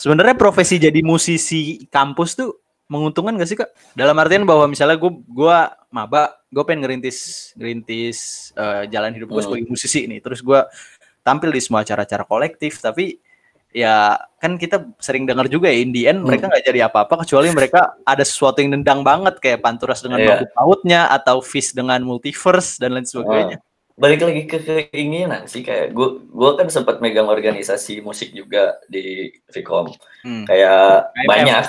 Sebenarnya 0.00 0.32
profesi 0.32 0.80
jadi 0.80 1.04
musisi 1.04 1.84
kampus 1.92 2.32
tuh 2.32 2.56
menguntungkan 2.88 3.36
gak 3.36 3.48
sih 3.48 3.54
kak? 3.54 3.68
Dalam 3.92 4.16
artian 4.16 4.48
bahwa 4.48 4.64
misalnya 4.66 4.96
gue 4.96 5.12
gua 5.28 5.76
maba, 5.92 6.40
gue 6.48 6.64
pengen 6.64 6.88
ngerintis 6.88 7.52
ngerintis 7.54 8.50
eh, 8.56 8.88
jalan 8.88 9.12
hidup 9.14 9.28
gue 9.30 9.38
Hmm. 9.38 9.46
sebagai 9.46 9.66
musisi 9.68 10.08
nih. 10.08 10.24
Terus 10.24 10.40
gue 10.40 10.60
tampil 11.20 11.52
di 11.52 11.60
semua 11.60 11.84
acara-acara 11.84 12.24
kolektif, 12.24 12.80
tapi 12.80 13.20
ya 13.70 14.18
kan 14.42 14.58
kita 14.58 14.82
sering 14.98 15.30
dengar 15.30 15.46
juga 15.46 15.70
ya 15.70 15.78
in 15.78 15.94
the 15.94 16.10
end 16.10 16.26
mereka 16.26 16.48
Hmm. 16.48 16.52
nggak 16.54 16.64
jadi 16.66 16.80
apa-apa 16.90 17.22
kecuali 17.22 17.54
mereka 17.54 17.94
ada 18.02 18.24
sesuatu 18.26 18.58
yang 18.58 18.74
nendang 18.74 19.06
banget 19.06 19.38
kayak 19.38 19.62
Panturas 19.62 20.02
dengan 20.02 20.18
Iya. 20.18 20.42
yeah. 20.42 20.50
pautnya 20.52 21.00
atau 21.06 21.38
Fish 21.38 21.70
dengan 21.70 22.02
multiverse 22.02 22.82
dan 22.82 22.98
lain 22.98 23.06
sebagainya. 23.06 23.62
Balik 24.00 24.24
lagi 24.24 24.42
ke 24.48 24.58
keinginan 24.90 25.44
sih 25.44 25.60
kayak 25.60 25.92
gua 25.92 26.18
gua 26.32 26.50
kan 26.56 26.66
sempat 26.72 27.04
megang 27.04 27.28
organisasi 27.28 28.00
musik 28.00 28.32
juga 28.32 28.80
di 28.88 29.28
Vkom. 29.52 29.92
Hmm. 30.24 30.44
Kayak 30.48 31.12
KMF. 31.14 31.28
banyak 31.28 31.64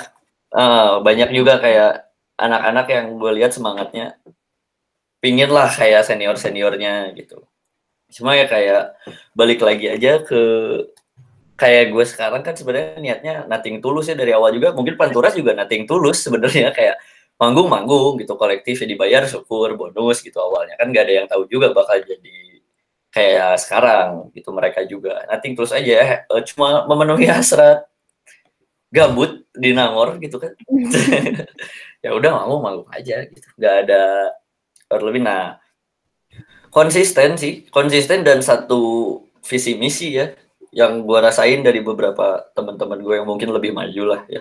eh, 0.52 0.92
banyak 1.04 1.30
juga 1.30 1.54
kayak 1.60 1.92
anak-anak 2.36 2.86
yang 2.90 3.06
gue 3.20 3.32
lihat 3.38 3.52
semangatnya 3.54 4.16
pingin 5.22 5.52
lah 5.52 5.70
kayak 5.70 6.02
senior 6.02 6.34
seniornya 6.34 7.14
gitu. 7.14 7.46
Cuma 8.10 8.34
ya 8.34 8.44
kayak 8.50 8.96
balik 9.32 9.62
lagi 9.62 9.86
aja 9.88 10.20
ke 10.20 10.40
kayak 11.62 11.94
gue 11.94 12.04
sekarang 12.10 12.42
kan 12.42 12.58
sebenarnya 12.58 12.98
niatnya 12.98 13.34
nothing 13.46 13.78
tulus 13.78 14.10
ya 14.10 14.18
dari 14.18 14.34
awal 14.34 14.50
juga. 14.50 14.74
Mungkin 14.74 14.98
Panturas 14.98 15.38
juga 15.38 15.54
nothing 15.54 15.86
tulus 15.86 16.18
sebenarnya 16.26 16.74
kayak 16.74 16.98
manggung-manggung 17.38 18.18
gitu 18.18 18.34
kolektif 18.34 18.82
ya 18.82 18.86
dibayar 18.90 19.22
syukur 19.30 19.78
bonus 19.78 20.18
gitu 20.26 20.42
awalnya. 20.42 20.74
Kan 20.74 20.90
nggak 20.90 21.04
ada 21.06 21.14
yang 21.22 21.26
tahu 21.30 21.46
juga 21.46 21.70
bakal 21.70 22.02
jadi 22.02 22.38
kayak 23.14 23.62
sekarang 23.62 24.34
gitu 24.34 24.50
mereka 24.50 24.82
juga. 24.82 25.22
Nothing 25.30 25.54
tulus 25.54 25.70
aja 25.70 26.26
eh, 26.26 26.42
cuma 26.50 26.82
memenuhi 26.90 27.30
hasrat 27.30 27.86
gabut 28.90 29.46
di 29.54 29.70
Nangor 29.70 30.18
gitu 30.18 30.42
kan. 30.42 30.52
Ya 32.02 32.10
udah 32.18 32.34
mau 32.50 32.58
manggung 32.58 32.90
aja 32.90 33.22
gitu 33.30 33.46
nggak 33.62 33.86
ada 33.86 34.34
berlebih. 34.90 35.22
Nah 35.22 35.62
konsisten 36.74 37.38
sih 37.38 37.70
konsisten 37.70 38.26
dan 38.26 38.42
satu 38.42 39.22
visi 39.46 39.78
misi 39.78 40.18
ya 40.18 40.34
yang 40.72 41.04
gua 41.04 41.28
rasain 41.28 41.60
dari 41.60 41.84
beberapa 41.84 42.48
teman-teman 42.56 42.98
gue 43.04 43.14
yang 43.20 43.28
mungkin 43.28 43.52
lebih 43.52 43.76
maju 43.76 44.16
lah 44.16 44.20
ya 44.26 44.40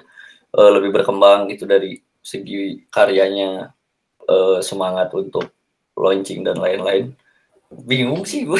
eh, 0.56 0.72
lebih 0.72 0.96
berkembang 0.96 1.52
gitu 1.52 1.68
dari 1.68 2.00
segi 2.24 2.88
karyanya 2.88 3.76
eh, 4.26 4.60
semangat 4.64 5.12
untuk 5.12 5.52
launching 6.00 6.48
dan 6.48 6.56
lain-lain 6.56 7.12
bingung 7.72 8.28
sih 8.28 8.44
gue 8.44 8.60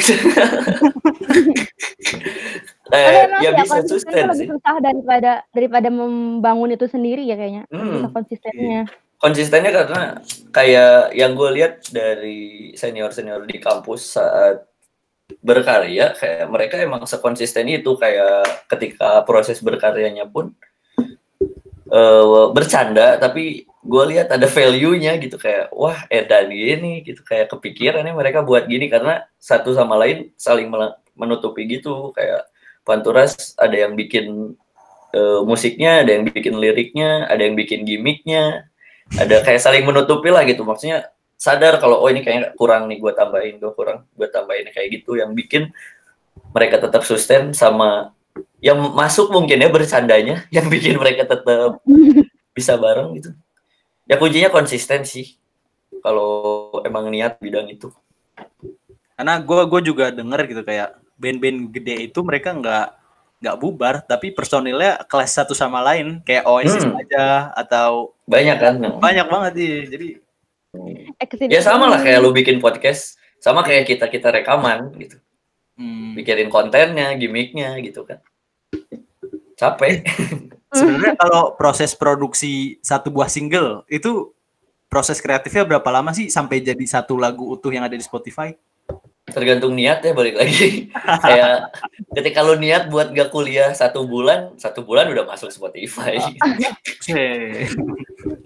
eh, 2.92 3.28
ya 3.44 3.50
bisa 3.56 3.84
konsisten 3.84 3.88
sustain 3.88 4.24
sih 4.32 4.48
lebih 4.48 4.56
susah 4.56 4.76
daripada 4.80 5.32
daripada 5.52 5.88
membangun 5.92 6.72
itu 6.72 6.88
sendiri 6.88 7.24
ya 7.28 7.36
kayaknya. 7.36 7.64
Hmm. 7.68 8.08
Konsistennya. 8.12 8.88
konsistennya 9.22 9.70
karena 9.70 10.02
kayak 10.50 11.14
yang 11.14 11.38
gue 11.38 11.50
lihat 11.54 11.86
dari 11.94 12.74
senior 12.74 13.14
senior 13.14 13.46
di 13.46 13.62
kampus 13.62 14.18
saat 14.18 14.66
berkarya 15.40 16.12
kayak 16.18 16.50
mereka 16.52 16.74
emang 16.82 17.06
sekonsisten 17.08 17.70
itu 17.70 17.96
kayak 17.96 18.66
ketika 18.68 19.24
proses 19.24 19.62
berkaryanya 19.64 20.28
pun 20.28 20.52
eh, 21.88 22.46
bercanda 22.52 23.16
tapi 23.16 23.64
gue 23.82 24.04
lihat 24.14 24.30
ada 24.30 24.46
value-nya 24.46 25.18
gitu 25.18 25.34
kayak 25.36 25.74
wah 25.74 26.06
edan 26.06 26.48
gini 26.48 27.02
gitu. 27.02 27.20
Kayak 27.26 27.50
kepikirannya 27.50 28.14
mereka 28.14 28.46
buat 28.46 28.70
gini 28.70 28.86
karena 28.86 29.26
satu 29.42 29.74
sama 29.74 29.98
lain 29.98 30.30
saling 30.38 30.70
menutupi 31.18 31.66
gitu. 31.66 32.14
Kayak 32.14 32.46
Panturas 32.82 33.54
ada 33.58 33.74
yang 33.74 33.94
bikin 33.98 34.58
eh, 35.14 35.40
musiknya 35.42 36.06
ada 36.06 36.10
yang 36.18 36.24
bikin 36.26 36.54
liriknya 36.58 37.26
ada 37.26 37.42
yang 37.42 37.58
bikin 37.58 37.82
gimmicknya. 37.82 38.70
Ada 39.12 39.44
kayak 39.44 39.60
saling 39.60 39.84
menutupi 39.84 40.32
lah 40.32 40.46
gitu. 40.48 40.64
Maksudnya 40.64 41.11
sadar 41.42 41.82
kalau 41.82 41.98
oh 41.98 42.06
ini 42.06 42.22
kayaknya 42.22 42.54
kurang 42.54 42.86
nih 42.86 43.02
gue 43.02 43.12
tambahin 43.18 43.58
gue 43.58 43.72
kurang 43.74 44.06
gue 44.14 44.28
tambahin 44.30 44.70
kayak 44.70 45.02
gitu 45.02 45.18
yang 45.18 45.34
bikin 45.34 45.74
mereka 46.54 46.78
tetap 46.78 47.02
sustain 47.02 47.50
sama 47.50 48.14
yang 48.62 48.78
masuk 48.94 49.34
mungkin 49.34 49.58
ya 49.58 49.66
bercandanya 49.66 50.46
yang 50.54 50.70
bikin 50.70 50.94
mereka 51.02 51.26
tetap 51.26 51.82
bisa 52.54 52.78
bareng 52.78 53.18
gitu. 53.18 53.34
Ya 54.06 54.14
kuncinya 54.22 54.54
konsisten 54.54 55.02
sih 55.02 55.34
kalau 55.98 56.70
emang 56.86 57.10
niat 57.10 57.42
bidang 57.42 57.66
itu. 57.66 57.90
Karena 59.18 59.42
gue 59.42 59.60
gue 59.66 59.80
juga 59.82 60.14
denger 60.14 60.46
gitu 60.46 60.62
kayak 60.62 60.94
band-band 61.18 61.74
gede 61.74 62.06
itu 62.06 62.18
mereka 62.22 62.54
nggak 62.54 62.86
nggak 63.42 63.56
bubar 63.58 63.94
tapi 64.06 64.30
personilnya 64.30 65.02
kelas 65.10 65.34
satu 65.34 65.50
sama 65.58 65.82
lain 65.82 66.22
kayak 66.22 66.46
Oasis 66.46 66.86
Hmm. 66.86 66.94
aja 67.02 67.50
atau 67.58 68.14
banyak 68.30 68.56
kan 68.62 68.74
banyak 69.02 69.26
banget 69.26 69.52
sih 69.58 69.74
jadi 69.90 70.08
Exit. 71.20 71.52
ya 71.52 71.60
sama 71.60 71.84
lah 71.92 72.00
kayak 72.00 72.20
lu 72.24 72.32
bikin 72.32 72.56
podcast. 72.56 73.20
Sama 73.42 73.60
kayak 73.60 73.84
kita 73.84 74.06
kita 74.08 74.32
rekaman 74.32 74.88
gitu. 74.96 75.20
Hmm, 75.76 76.16
mikirin 76.16 76.48
kontennya 76.48 77.12
gimmicknya 77.18 77.76
gitu 77.84 78.08
kan. 78.08 78.24
Capek. 79.58 80.06
Sebenarnya 80.72 81.14
kalau 81.20 81.52
proses 81.52 81.92
produksi 81.92 82.80
satu 82.80 83.12
buah 83.12 83.28
single 83.28 83.84
itu 83.92 84.32
proses 84.88 85.20
kreatifnya 85.20 85.68
berapa 85.68 85.88
lama 85.92 86.16
sih 86.16 86.32
sampai 86.32 86.64
jadi 86.64 86.84
satu 86.88 87.20
lagu 87.20 87.44
utuh 87.52 87.68
yang 87.68 87.84
ada 87.84 87.96
di 87.96 88.04
Spotify? 88.04 88.56
tergantung 89.30 89.72
niat 89.72 90.02
ya 90.02 90.12
balik 90.12 90.34
lagi. 90.34 90.90
Kayak 91.24 91.72
ketika 92.12 92.42
lu 92.42 92.58
niat 92.58 92.90
buat 92.90 93.14
gak 93.14 93.30
kuliah 93.30 93.70
satu 93.70 94.04
bulan 94.04 94.58
satu 94.58 94.82
bulan 94.82 95.08
udah 95.08 95.24
masuk 95.24 95.54
Spotify. 95.54 96.18
Oke. 96.92 97.26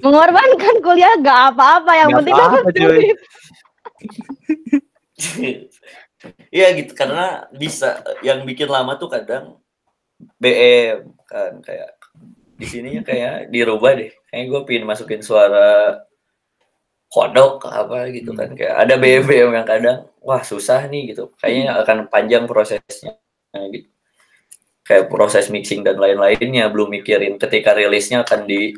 Mengorbankan 0.06 0.74
kuliah 0.86 1.18
gak 1.18 1.40
apa-apa. 1.50 1.92
Yang 1.98 2.08
Nggak 2.08 2.18
penting 2.22 2.36
dapat 2.38 2.62
cuy. 2.62 2.78
duit. 2.78 3.18
Iya 6.54 6.66
gitu. 6.78 6.92
Karena 6.94 7.50
bisa 7.50 8.06
yang 8.22 8.46
bikin 8.46 8.70
lama 8.70 8.94
tuh 8.94 9.10
kadang 9.10 9.58
BM 10.38 11.10
kan. 11.26 11.58
Kayak 11.58 11.98
di 12.56 12.66
sininya 12.70 13.02
kayak 13.02 13.50
dirubah 13.50 13.98
deh. 13.98 14.10
Kayak 14.30 14.44
gue 14.46 14.60
pingin 14.62 14.86
masukin 14.86 15.26
suara 15.26 15.98
kodok 17.10 17.66
apa 17.66 18.06
gitu 18.14 18.30
kan. 18.30 18.54
Kayak 18.54 18.86
ada 18.86 18.94
BM 18.94 19.26
BM 19.26 19.50
yang 19.58 19.66
kadang 19.66 20.06
wah 20.22 20.42
susah 20.46 20.86
nih 20.86 21.14
gitu. 21.14 21.34
Kayaknya 21.42 21.82
akan 21.82 21.98
panjang 22.06 22.46
prosesnya 22.46 23.18
gitu. 23.74 23.90
kayak 24.86 25.10
proses 25.10 25.50
mixing 25.50 25.82
dan 25.82 25.98
lain-lainnya. 25.98 26.70
Belum 26.70 26.86
mikirin 26.86 27.42
ketika 27.42 27.74
rilisnya 27.74 28.22
akan 28.22 28.46
di 28.46 28.70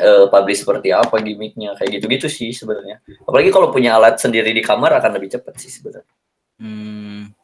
uh, 0.00 0.30
publish 0.32 0.64
seperti 0.64 0.94
apa 0.94 1.20
gimmicknya 1.20 1.76
kayak 1.76 2.00
gitu-gitu 2.00 2.28
sih 2.30 2.54
sebenarnya 2.54 3.02
apalagi 3.28 3.52
kalau 3.52 3.68
punya 3.68 3.98
alat 3.98 4.16
sendiri 4.16 4.54
di 4.54 4.62
kamar 4.64 4.96
akan 5.02 5.18
lebih 5.18 5.36
cepat 5.36 5.58
sih 5.60 5.68
sebenarnya 5.68 6.08
Hmm. 6.62 7.34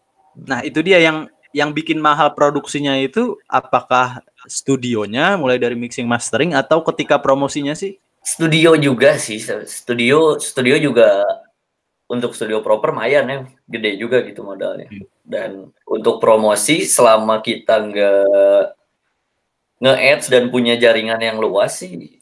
Nah, 0.46 0.62
itu 0.62 0.78
dia 0.78 1.02
yang 1.02 1.26
yang 1.50 1.74
bikin 1.74 1.98
mahal 1.98 2.38
produksinya 2.38 2.94
itu 2.94 3.34
apakah 3.50 4.22
studionya 4.46 5.34
mulai 5.34 5.58
dari 5.58 5.74
mixing 5.74 6.06
mastering 6.06 6.54
atau 6.54 6.87
ketika 6.87 7.18
promosinya 7.18 7.74
sih? 7.74 7.98
studio 8.28 8.76
juga 8.76 9.16
sih 9.16 9.40
studio 9.64 10.37
studio 10.37 10.76
juga 10.76 11.24
untuk 12.12 12.37
studio 12.37 12.61
proper 12.61 12.92
lumayan 12.92 13.24
ya 13.24 13.38
gede 13.64 13.96
juga 13.96 14.20
gitu 14.20 14.44
modalnya 14.44 14.84
Hmm. 14.92 15.06
dan 15.24 15.50
untuk 15.88 16.20
promosi 16.20 16.84
selama 16.84 17.40
kita 17.40 17.88
nggak 17.88 18.64
nge-ads 19.80 20.26
dan 20.28 20.52
punya 20.52 20.76
jaringan 20.76 21.20
yang 21.24 21.40
luas 21.40 21.80
sih 21.80 22.17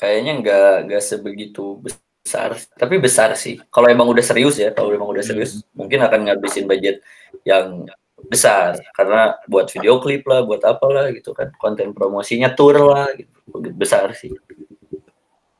kayaknya 0.00 0.32
nggak 0.40 0.74
nggak 0.88 1.02
sebegitu 1.04 1.76
besar 1.84 2.56
tapi 2.74 2.96
besar 2.96 3.36
sih 3.36 3.60
kalau 3.68 3.92
emang 3.92 4.08
udah 4.08 4.24
serius 4.24 4.56
ya 4.56 4.72
kalau 4.72 4.96
emang 4.96 5.12
udah 5.12 5.20
serius 5.20 5.60
mungkin 5.76 6.00
akan 6.00 6.24
ngabisin 6.24 6.64
budget 6.64 7.04
yang 7.44 7.84
besar 8.32 8.80
karena 8.96 9.36
buat 9.44 9.68
video 9.68 10.00
klip 10.00 10.24
lah 10.24 10.40
buat 10.40 10.64
apalah 10.64 11.12
gitu 11.12 11.36
kan 11.36 11.52
konten 11.56 11.92
promosinya 11.92 12.48
tour 12.52 12.80
lah 12.80 13.12
gitu 13.12 13.28
besar 13.76 14.08
sih 14.16 14.32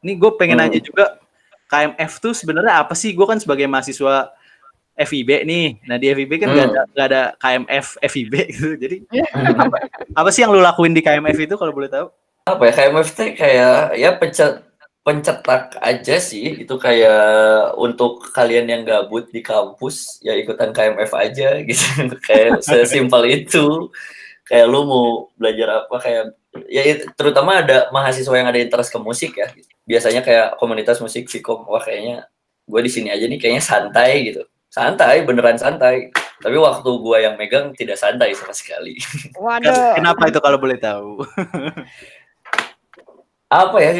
Ini 0.00 0.16
gue 0.16 0.33
pengen 0.40 0.57
Hmm. 0.57 0.72
nanya 0.72 0.81
juga 0.81 1.20
KMF 1.68 2.24
tuh 2.24 2.33
sebenarnya 2.33 2.81
apa 2.81 2.96
sih? 2.96 3.12
Gue 3.12 3.29
kan 3.29 3.37
sebagai 3.37 3.68
mahasiswa 3.68 4.33
FIB 4.96 5.44
nih. 5.44 5.76
Nah 5.85 6.00
di 6.00 6.09
FIB 6.09 6.40
kan 6.40 6.48
nggak 6.48 6.66
Hmm. 6.66 6.72
ada 6.72 6.83
nggak 6.88 7.07
ada 7.12 7.22
KMF 7.37 7.87
FIB 8.00 8.33
gitu. 8.48 8.68
Jadi 8.81 8.96
apa, 9.61 9.76
apa 10.16 10.29
sih 10.33 10.40
yang 10.40 10.57
lu 10.57 10.64
lakuin 10.64 10.96
di 10.96 11.05
KMF 11.05 11.37
itu 11.37 11.55
kalau 11.61 11.76
boleh 11.76 11.92
tahu? 11.92 12.09
Apa 12.57 12.63
ya 12.69 12.73
KMF 12.75 13.09
teh 13.15 13.31
kayak 13.37 13.99
ya 13.99 14.11
pencet 14.17 14.65
pencetak 15.01 15.77
aja 15.81 16.17
sih. 16.21 16.63
Itu 16.63 16.77
kayak 16.77 17.75
untuk 17.81 18.31
kalian 18.33 18.67
yang 18.71 18.83
gabut 18.85 19.29
di 19.33 19.41
kampus 19.41 20.21
ya 20.23 20.37
ikutan 20.37 20.71
KMF 20.71 21.13
aja 21.17 21.59
gitu. 21.69 22.15
Kayak 22.25 22.63
sesimpel 22.65 23.45
itu. 23.45 23.91
Kayak 24.47 24.67
lu 24.67 24.83
mau 24.83 25.07
belajar 25.39 25.87
apa 25.87 25.97
kayak 26.03 26.25
ya 26.67 26.83
terutama 27.15 27.63
ada 27.63 27.87
mahasiswa 27.95 28.35
yang 28.35 28.51
ada 28.51 28.59
interest 28.59 28.91
ke 28.91 28.99
musik 28.99 29.33
ya. 29.39 29.49
Biasanya 29.87 30.23
kayak 30.27 30.59
komunitas 30.59 30.99
musik 30.99 31.31
Vkom 31.31 31.67
wah 31.71 31.83
kayaknya 31.83 32.27
gue 32.71 32.81
di 32.83 32.91
sini 32.91 33.09
aja 33.11 33.27
nih 33.27 33.39
kayaknya 33.39 33.63
santai 33.63 34.31
gitu. 34.31 34.43
Santai 34.71 35.27
beneran 35.27 35.59
santai. 35.59 36.11
Tapi 36.41 36.57
waktu 36.57 36.89
gua 37.05 37.21
yang 37.21 37.37
megang 37.37 37.77
tidak 37.77 38.01
santai 38.01 38.33
sama 38.33 38.57
sekali. 38.57 38.97
Waduh. 39.45 40.01
Kenapa 40.01 40.33
itu 40.33 40.41
kalau 40.41 40.57
boleh 40.57 40.81
tahu? 40.81 41.21
apa 43.51 43.77
ya 43.83 43.91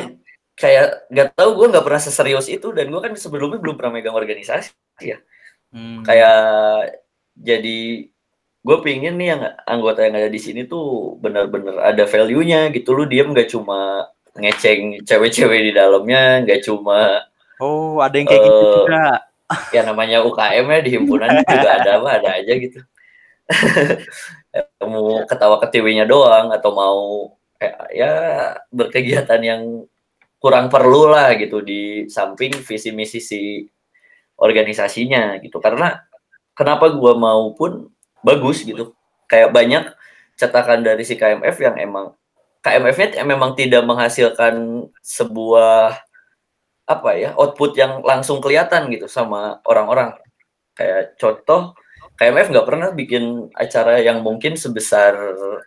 kayak 0.55 0.87
nggak 1.11 1.29
tahu 1.35 1.51
gue 1.59 1.67
nggak 1.75 1.85
pernah 1.85 2.03
seserius 2.03 2.47
itu 2.47 2.71
dan 2.71 2.87
gue 2.89 3.01
kan 3.01 3.13
sebelumnya 3.19 3.59
belum 3.59 3.75
pernah 3.75 3.99
megang 3.99 4.15
organisasi 4.15 4.71
Hmm. 5.71 6.03
kayak 6.03 6.99
jadi 7.39 8.11
gue 8.61 8.77
pingin 8.85 9.15
nih 9.17 9.29
yang 9.33 9.43
anggota 9.65 10.03
yang 10.03 10.19
ada 10.19 10.27
di 10.27 10.37
sini 10.43 10.67
tuh 10.67 11.15
bener-bener 11.17 11.79
ada 11.79 12.05
value-nya 12.05 12.75
gitu 12.75 12.93
lu 12.93 13.07
diem 13.07 13.31
gak 13.31 13.49
cuma 13.49 14.05
ngeceng 14.35 14.99
cewek-cewek 15.07 15.71
di 15.71 15.73
dalamnya 15.73 16.43
nggak 16.45 16.61
cuma 16.67 17.23
Oh, 17.63 18.01
ada 18.01 18.17
yang 18.19 18.27
kayak 18.27 18.43
gitu 18.51 18.67
Eh, 18.67 18.75
juga. 18.83 19.05
ya 19.71 19.81
namanya 19.87 20.25
UKM 20.27 20.67
ya 20.69 20.79
di 20.83 20.91
himpunan 20.91 21.29
juga 21.45 21.69
ada 21.79 21.91
apa 22.03 22.09
ada 22.19 22.29
aja 22.43 22.53
gitu 22.57 22.79
mau 24.85 25.23
ketawa 25.27 25.57
ketiwinya 25.63 26.05
doang 26.05 26.51
atau 26.51 26.71
mau 26.75 27.01
ya 27.92 28.12
berkegiatan 28.73 29.40
yang 29.44 29.85
kurang 30.40 30.73
perlu 30.73 31.12
lah 31.12 31.37
gitu 31.37 31.61
di 31.61 32.09
samping 32.09 32.57
visi 32.64 32.90
misi 32.96 33.20
si 33.20 33.68
organisasinya 34.40 35.37
gitu. 35.44 35.61
Karena 35.61 36.01
kenapa 36.57 36.88
gua 36.96 37.12
mau 37.14 37.53
pun 37.53 37.92
bagus 38.25 38.64
gitu. 38.64 38.96
Kayak 39.29 39.53
banyak 39.53 39.85
cetakan 40.40 40.81
dari 40.81 41.05
si 41.05 41.14
KMF 41.20 41.57
yang 41.61 41.77
emang 41.77 42.16
KMF-nya 42.61 43.25
memang 43.25 43.57
tidak 43.57 43.85
menghasilkan 43.88 44.85
sebuah 45.01 45.96
apa 46.85 47.11
ya 47.16 47.33
output 47.38 47.73
yang 47.79 48.05
langsung 48.05 48.40
kelihatan 48.44 48.92
gitu 48.92 49.09
sama 49.09 49.61
orang-orang. 49.64 50.12
Kayak 50.77 51.16
contoh 51.16 51.77
KMF 52.20 52.52
nggak 52.52 52.68
pernah 52.68 52.92
bikin 52.92 53.48
acara 53.56 53.96
yang 53.96 54.20
mungkin 54.20 54.52
sebesar 54.52 55.16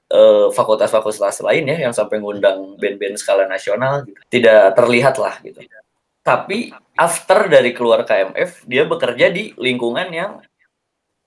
eh, 0.05 0.47
fakultas-fakultas 0.53 1.41
lain 1.41 1.65
ya 1.65 1.89
yang 1.89 1.93
sampai 1.97 2.21
ngundang 2.21 2.77
band-band 2.77 3.17
skala 3.17 3.49
nasional 3.49 4.05
gitu. 4.05 4.21
tidak 4.29 4.77
terlihat 4.77 5.17
lah 5.17 5.41
gitu. 5.41 5.65
Tapi 6.21 6.69
after 6.93 7.49
dari 7.49 7.73
keluar 7.73 8.05
KMF 8.05 8.69
dia 8.69 8.85
bekerja 8.85 9.33
di 9.33 9.57
lingkungan 9.57 10.13
yang 10.13 10.31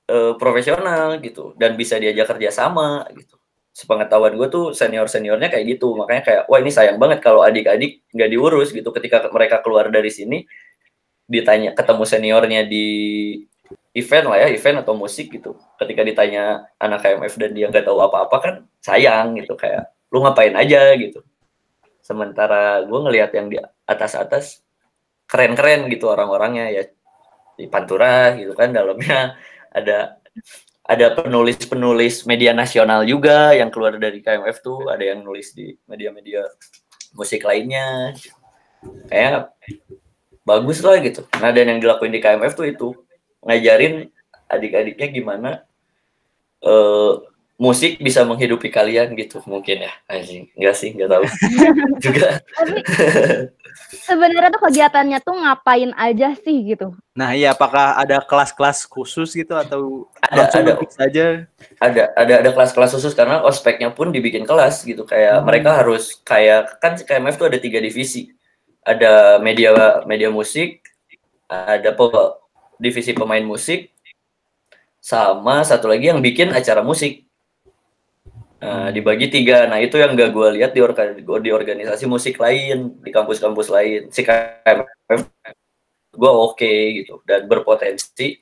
eh, 0.06 0.38
profesional 0.38 1.18
gitu. 1.18 1.58
Dan 1.58 1.74
bisa 1.74 1.98
diajak 1.98 2.30
kerja 2.38 2.54
sama 2.54 3.02
gitu. 3.10 3.34
Sepengetahuan 3.74 4.38
gue 4.38 4.46
tuh 4.46 4.64
senior 4.78 5.10
seniornya 5.10 5.50
kayak 5.50 5.74
gitu. 5.74 5.98
Makanya 5.98 6.22
kayak 6.22 6.42
wah 6.46 6.62
ini 6.62 6.70
sayang 6.70 7.02
banget 7.02 7.18
kalau 7.18 7.42
adik-adik 7.42 8.06
nggak 8.14 8.30
diurus 8.30 8.70
gitu. 8.70 8.94
Ketika 8.94 9.26
mereka 9.34 9.58
keluar 9.58 9.90
dari 9.90 10.14
sini 10.14 10.46
ditanya 11.26 11.74
ketemu 11.74 12.04
seniornya 12.06 12.62
di 12.70 12.86
event 13.96 14.28
lah 14.28 14.38
ya 14.44 14.48
event 14.52 14.84
atau 14.84 14.92
musik 14.92 15.32
gitu. 15.32 15.56
Ketika 15.80 16.04
ditanya 16.04 16.68
anak 16.76 17.00
KMF 17.00 17.34
dan 17.40 17.50
dia 17.56 17.66
nggak 17.72 17.88
tahu 17.88 17.98
apa-apa 18.04 18.36
kan 18.38 18.54
sayang 18.84 19.40
gitu 19.40 19.56
kayak 19.56 19.88
lu 20.12 20.20
ngapain 20.20 20.52
aja? 20.52 20.92
gitu. 21.00 21.24
Sementara 22.04 22.84
gue 22.84 22.98
ngelihat 23.08 23.32
yang 23.32 23.48
di 23.48 23.56
atas-atas 23.88 24.60
keren-keren 25.24 25.88
gitu 25.88 26.12
orang-orangnya 26.12 26.68
ya. 26.70 26.84
Di 27.56 27.72
Pantura 27.72 28.36
gitu 28.36 28.52
kan 28.52 28.68
dalamnya 28.68 29.40
ada 29.78 30.20
ada 30.86 31.06
penulis-penulis 31.16 32.28
media 32.28 32.52
nasional 32.52 33.02
juga 33.08 33.56
yang 33.56 33.72
keluar 33.72 33.96
dari 33.96 34.20
KMF 34.20 34.60
tuh 34.60 34.86
ada 34.92 35.02
yang 35.02 35.24
nulis 35.24 35.56
di 35.56 35.72
media-media 35.88 36.44
musik 37.16 37.42
lainnya. 37.48 38.12
Kayak 39.08 39.56
bagus 40.46 40.84
lah 40.84 41.00
gitu. 41.00 41.24
Nah 41.40 41.50
dan 41.50 41.74
yang 41.74 41.80
dilakuin 41.80 42.12
di 42.12 42.20
KMF 42.20 42.52
tuh 42.54 42.68
itu 42.68 42.88
ngajarin 43.46 44.10
adik-adiknya 44.50 45.06
gimana 45.08 45.50
eh 46.60 47.12
musik 47.56 47.96
bisa 48.04 48.20
menghidupi 48.20 48.68
kalian 48.68 49.16
gitu 49.16 49.40
mungkin 49.48 49.88
ya 49.88 49.92
anjing 50.12 50.44
enggak 50.52 50.76
sih 50.76 50.92
enggak 50.92 51.08
tahu 51.08 51.24
juga 52.04 52.28
sebenarnya 54.04 54.52
tuh 54.52 54.62
kegiatannya 54.68 55.18
tuh 55.24 55.36
ngapain 55.36 55.92
aja 55.96 56.32
sih 56.36 56.56
gitu? 56.64 56.92
Nah, 57.12 57.32
iya 57.32 57.52
apakah 57.52 57.96
ada 57.96 58.20
kelas-kelas 58.24 58.84
khusus 58.88 59.32
gitu 59.32 59.52
atau 59.56 60.08
Ada, 60.20 60.48
ada. 60.52 60.72
saja? 60.90 61.26
ada 61.80 62.02
ada 62.16 62.34
ada 62.44 62.50
kelas-kelas 62.52 62.92
khusus 62.96 63.12
karena 63.16 63.40
ospeknya 63.44 63.92
pun 63.92 64.10
dibikin 64.12 64.44
kelas 64.44 64.84
gitu 64.84 65.04
kayak 65.04 65.40
Hmm. 65.40 65.46
mereka 65.48 65.80
harus 65.80 66.18
kayak 66.24 66.76
kan 66.80 66.96
KMF 66.96 67.36
tuh 67.36 67.48
ada 67.48 67.58
tiga 67.60 67.80
divisi 67.80 68.32
ada 68.84 69.36
media 69.40 70.02
media 70.04 70.28
musik 70.32 70.80
ada 71.48 71.92
pe- 71.92 72.32
divisi 72.76 73.12
pemain 73.16 73.42
musik 73.42 73.92
sama 75.00 75.62
satu 75.62 75.86
lagi 75.86 76.10
yang 76.10 76.18
bikin 76.18 76.50
acara 76.50 76.82
musik. 76.82 77.26
Nah, 78.56 78.90
dibagi 78.90 79.30
tiga. 79.30 79.68
Nah 79.70 79.78
itu 79.78 80.00
yang 80.00 80.16
gak 80.18 80.32
gue 80.32 80.48
lihat 80.58 80.72
di, 80.74 80.80
orga- 80.82 81.14
di 81.14 81.50
organisasi 81.52 82.08
musik 82.08 82.40
lain 82.40 82.98
di 83.04 83.10
kampus-kampus 83.14 83.68
lain. 83.70 84.10
Si 84.10 84.26
KMF 84.26 85.20
gue 86.16 86.32
oke 86.32 86.72
gitu. 86.98 87.22
Dan 87.22 87.46
berpotensi 87.46 88.40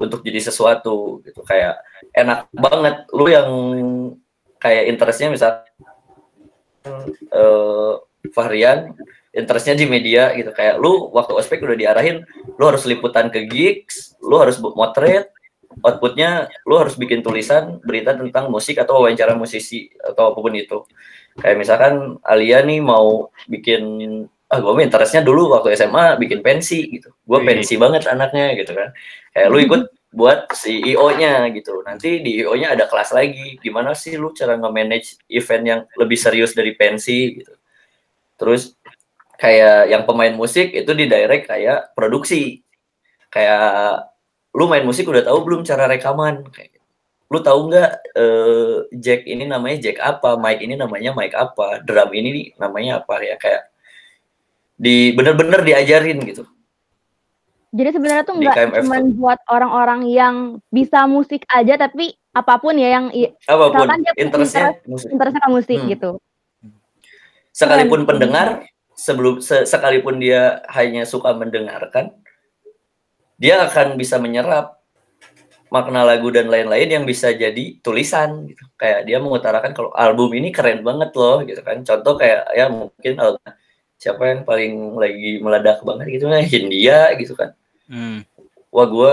untuk 0.00 0.24
jadi 0.24 0.40
sesuatu 0.40 1.20
gitu. 1.20 1.44
Kayak 1.44 1.82
enak 2.16 2.48
banget. 2.54 2.96
Lu 3.12 3.26
yang 3.28 3.48
kayak 4.56 4.88
interestnya 4.88 5.28
misal 5.28 5.66
eh 7.28 7.94
Fahrian 8.32 8.94
interestnya 9.36 9.76
di 9.76 9.84
media 9.84 10.32
gitu 10.32 10.50
kayak 10.50 10.80
lu 10.80 11.12
waktu 11.12 11.36
ospek 11.36 11.60
udah 11.60 11.76
diarahin 11.76 12.24
lu 12.56 12.64
harus 12.64 12.88
liputan 12.88 13.28
ke 13.28 13.44
gigs 13.44 14.16
lu 14.24 14.40
harus 14.40 14.56
bu- 14.56 14.72
motret 14.72 15.28
outputnya 15.84 16.48
lu 16.64 16.80
harus 16.80 16.96
bikin 16.96 17.20
tulisan 17.20 17.76
berita 17.84 18.16
tentang 18.16 18.48
musik 18.48 18.80
atau 18.80 19.04
wawancara 19.04 19.36
musisi 19.36 19.92
atau 20.00 20.32
apa 20.32 20.38
pun 20.40 20.56
itu 20.56 20.88
kayak 21.36 21.56
misalkan 21.60 22.16
Alia 22.24 22.64
nih 22.64 22.80
mau 22.80 23.28
bikin 23.44 23.84
ah 24.48 24.62
gue 24.62 24.80
interestnya 24.80 25.20
dulu 25.20 25.52
waktu 25.52 25.76
SMA 25.76 26.16
bikin 26.16 26.40
pensi 26.40 26.96
gitu 26.96 27.12
gue 27.12 27.38
Wih. 27.38 27.44
pensi 27.44 27.76
banget 27.76 28.08
anaknya 28.08 28.56
gitu 28.56 28.72
kan 28.72 28.88
kayak 29.36 29.48
lu 29.52 29.58
ikut 29.60 29.82
buat 30.16 30.48
CEO-nya 30.48 31.52
gitu. 31.52 31.84
Nanti 31.84 32.24
di 32.24 32.40
IO-nya 32.40 32.72
ada 32.72 32.88
kelas 32.88 33.12
lagi. 33.12 33.60
Gimana 33.60 33.92
sih 33.92 34.16
lu 34.16 34.32
cara 34.32 34.56
nge-manage 34.56 35.20
event 35.28 35.64
yang 35.68 35.80
lebih 36.00 36.16
serius 36.16 36.56
dari 36.56 36.72
pensi 36.72 37.36
gitu. 37.36 37.52
Terus 38.40 38.72
kayak 39.36 39.88
yang 39.88 40.02
pemain 40.04 40.32
musik 40.32 40.72
itu 40.72 40.90
di 40.92 41.04
direct 41.06 41.48
kayak 41.48 41.92
produksi. 41.92 42.60
Kayak 43.28 44.08
lu 44.56 44.64
main 44.66 44.82
musik 44.82 45.04
udah 45.04 45.20
tahu 45.24 45.38
belum 45.44 45.60
cara 45.62 45.84
rekaman 45.86 46.48
kayak 46.48 46.72
gitu. 46.72 46.84
lu 47.26 47.42
tahu 47.42 47.68
nggak 47.68 47.90
eh, 48.14 48.74
jack 48.96 49.26
ini 49.26 49.44
namanya 49.44 49.82
jack 49.82 49.98
apa, 49.98 50.38
mic 50.38 50.62
ini 50.62 50.78
namanya 50.78 51.10
mic 51.10 51.34
apa, 51.34 51.82
drum 51.82 52.14
ini 52.14 52.28
nih 52.30 52.46
namanya 52.56 53.02
apa 53.02 53.18
ya 53.18 53.34
kayak 53.34 53.66
di 54.78 55.10
bener-bener 55.10 55.60
diajarin 55.60 56.22
gitu. 56.22 56.46
Jadi 57.74 57.90
sebenarnya 57.92 58.24
tuh 58.24 58.36
nggak 58.38 58.56
cuma 58.80 58.96
buat 59.10 59.40
orang-orang 59.50 60.06
yang 60.06 60.36
bisa 60.70 61.04
musik 61.04 61.42
aja, 61.50 61.76
tapi 61.76 62.14
apa 62.30 62.56
pun 62.56 62.78
ya 62.78 62.94
yang 62.94 63.10
Apa 63.44 63.74
pun 63.74 63.84
dia 64.00 64.12
interestnya 64.16 64.78
musik. 64.86 65.08
interestnya 65.10 65.42
ke 65.42 65.50
musik 65.50 65.78
Hmm. 65.82 65.90
gitu. 65.90 66.10
Sekalipun 67.50 68.04
pendengar, 68.04 68.64
sebelum 68.96 69.44
se- 69.44 69.68
sekalipun 69.68 70.18
dia 70.18 70.64
hanya 70.72 71.04
suka 71.04 71.36
mendengarkan, 71.36 72.10
dia 73.36 73.62
akan 73.68 74.00
bisa 74.00 74.16
menyerap 74.16 74.80
makna 75.68 76.06
lagu 76.06 76.32
dan 76.32 76.48
lain-lain 76.48 76.88
yang 76.88 77.04
bisa 77.04 77.30
jadi 77.36 77.76
tulisan 77.84 78.48
gitu. 78.48 78.64
Kayak 78.80 79.04
dia 79.04 79.18
mengutarakan 79.20 79.76
kalau 79.76 79.90
album 79.92 80.32
ini 80.32 80.48
keren 80.48 80.80
banget 80.80 81.12
loh 81.12 81.44
gitu 81.44 81.60
kan. 81.60 81.84
Contoh 81.84 82.16
kayak 82.16 82.48
ya 82.56 82.66
mungkin 82.72 83.12
album 83.20 83.44
siapa 83.96 84.22
yang 84.28 84.40
paling 84.44 84.96
lagi 84.96 85.40
meledak 85.40 85.80
banget 85.84 86.06
gitu 86.16 86.32
kan 86.32 86.42
Hindia 86.44 87.12
gitu 87.20 87.36
kan. 87.36 87.52
Hmm. 87.86 88.24
Wah 88.72 88.86
gue 88.88 89.12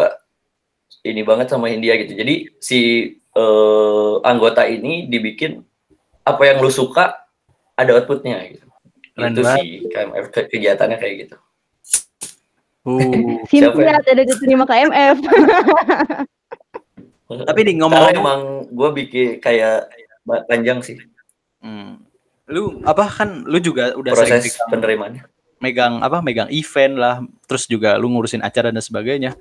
ini 1.03 1.21
banget 1.27 1.51
sama 1.51 1.67
Hindia 1.67 1.99
gitu. 1.99 2.15
Jadi 2.15 2.53
si 2.63 2.79
eh, 3.17 4.13
anggota 4.23 4.63
ini 4.63 5.09
dibikin 5.11 5.59
apa 6.23 6.41
yang 6.47 6.63
lu 6.63 6.71
suka 6.71 7.27
ada 7.75 7.91
outputnya 7.97 8.39
gitu. 8.47 8.72
Keren 9.13 9.31
itu 9.31 9.41
banget. 9.45 9.57
sih 9.61 9.69
KMF 9.89 10.25
ke- 10.29 10.47
kegiatannya 10.49 10.97
kayak 10.97 11.15
gitu. 11.25 11.35
Uh. 12.83 13.39
Siapa 13.47 13.79
Simpel 13.79 13.95
ada 13.95 14.23
diterima 14.25 14.65
KMF. 14.65 15.17
Tapi 17.33 17.59
nih 17.65 17.73
Karena 17.73 17.81
ngomong-ngomong, 17.87 18.19
emang 18.19 18.41
gue 18.69 18.89
bikin 18.93 19.27
kayak 19.41 19.89
panjang 20.45 20.85
sih 20.85 21.01
hmm, 21.65 21.97
lu 22.51 22.77
apa 22.85 23.09
kan 23.09 23.41
lu 23.47 23.57
juga 23.57 23.95
udah 23.97 24.13
sering 24.13 24.37
proses 24.37 24.53
pegang- 24.53 24.69
penerimaannya. 24.69 25.23
megang 25.57 25.93
apa 26.03 26.19
megang 26.19 26.51
event 26.51 26.93
lah, 26.99 27.15
terus 27.47 27.65
juga 27.65 27.95
lu 27.95 28.11
ngurusin 28.11 28.43
acara 28.43 28.67
dan 28.69 28.83
sebagainya. 28.83 29.31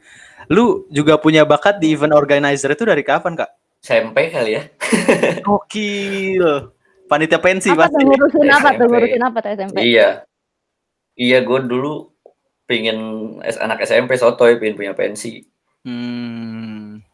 Lu 0.47 0.87
juga 0.89 1.19
punya 1.19 1.43
bakat 1.43 1.83
di 1.83 1.91
event 1.93 2.15
organizer 2.15 2.71
itu 2.73 2.87
dari 2.87 3.03
kapan 3.03 3.35
kak? 3.35 3.51
SMP 3.83 4.31
kali 4.31 4.55
ya. 4.55 4.63
Gokil. 5.47 6.71
Panitia 7.13 7.45
pensi 7.45 7.69
apa 7.69 7.85
pasti. 7.85 8.01
tuh 8.01 8.09
ngurusin 8.09 8.49
apa 8.49 8.69
tuh 8.73 8.87
ngurusin 8.89 9.21
apa 9.21 9.39
tuh 9.45 9.51
SMP? 9.53 9.77
Iya. 9.85 10.09
Iya 11.13 11.39
gue 11.45 11.61
dulu 11.69 12.09
pingin 12.65 12.99
anak 13.45 13.85
SMP 13.85 14.17
sotoy 14.17 14.57
pingin 14.57 14.81
punya 14.81 14.97
pensi. 14.97 15.45
Hmm. 15.85 17.05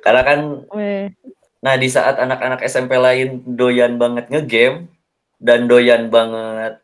Karena 0.00 0.22
kan 0.24 0.40
Weh. 0.72 1.12
nah 1.60 1.76
di 1.76 1.88
saat 1.92 2.16
anak-anak 2.16 2.64
SMP 2.64 2.96
lain 2.96 3.44
doyan 3.44 4.00
banget 4.00 4.32
ngegame 4.32 4.88
dan 5.36 5.68
doyan 5.68 6.08
banget 6.08 6.80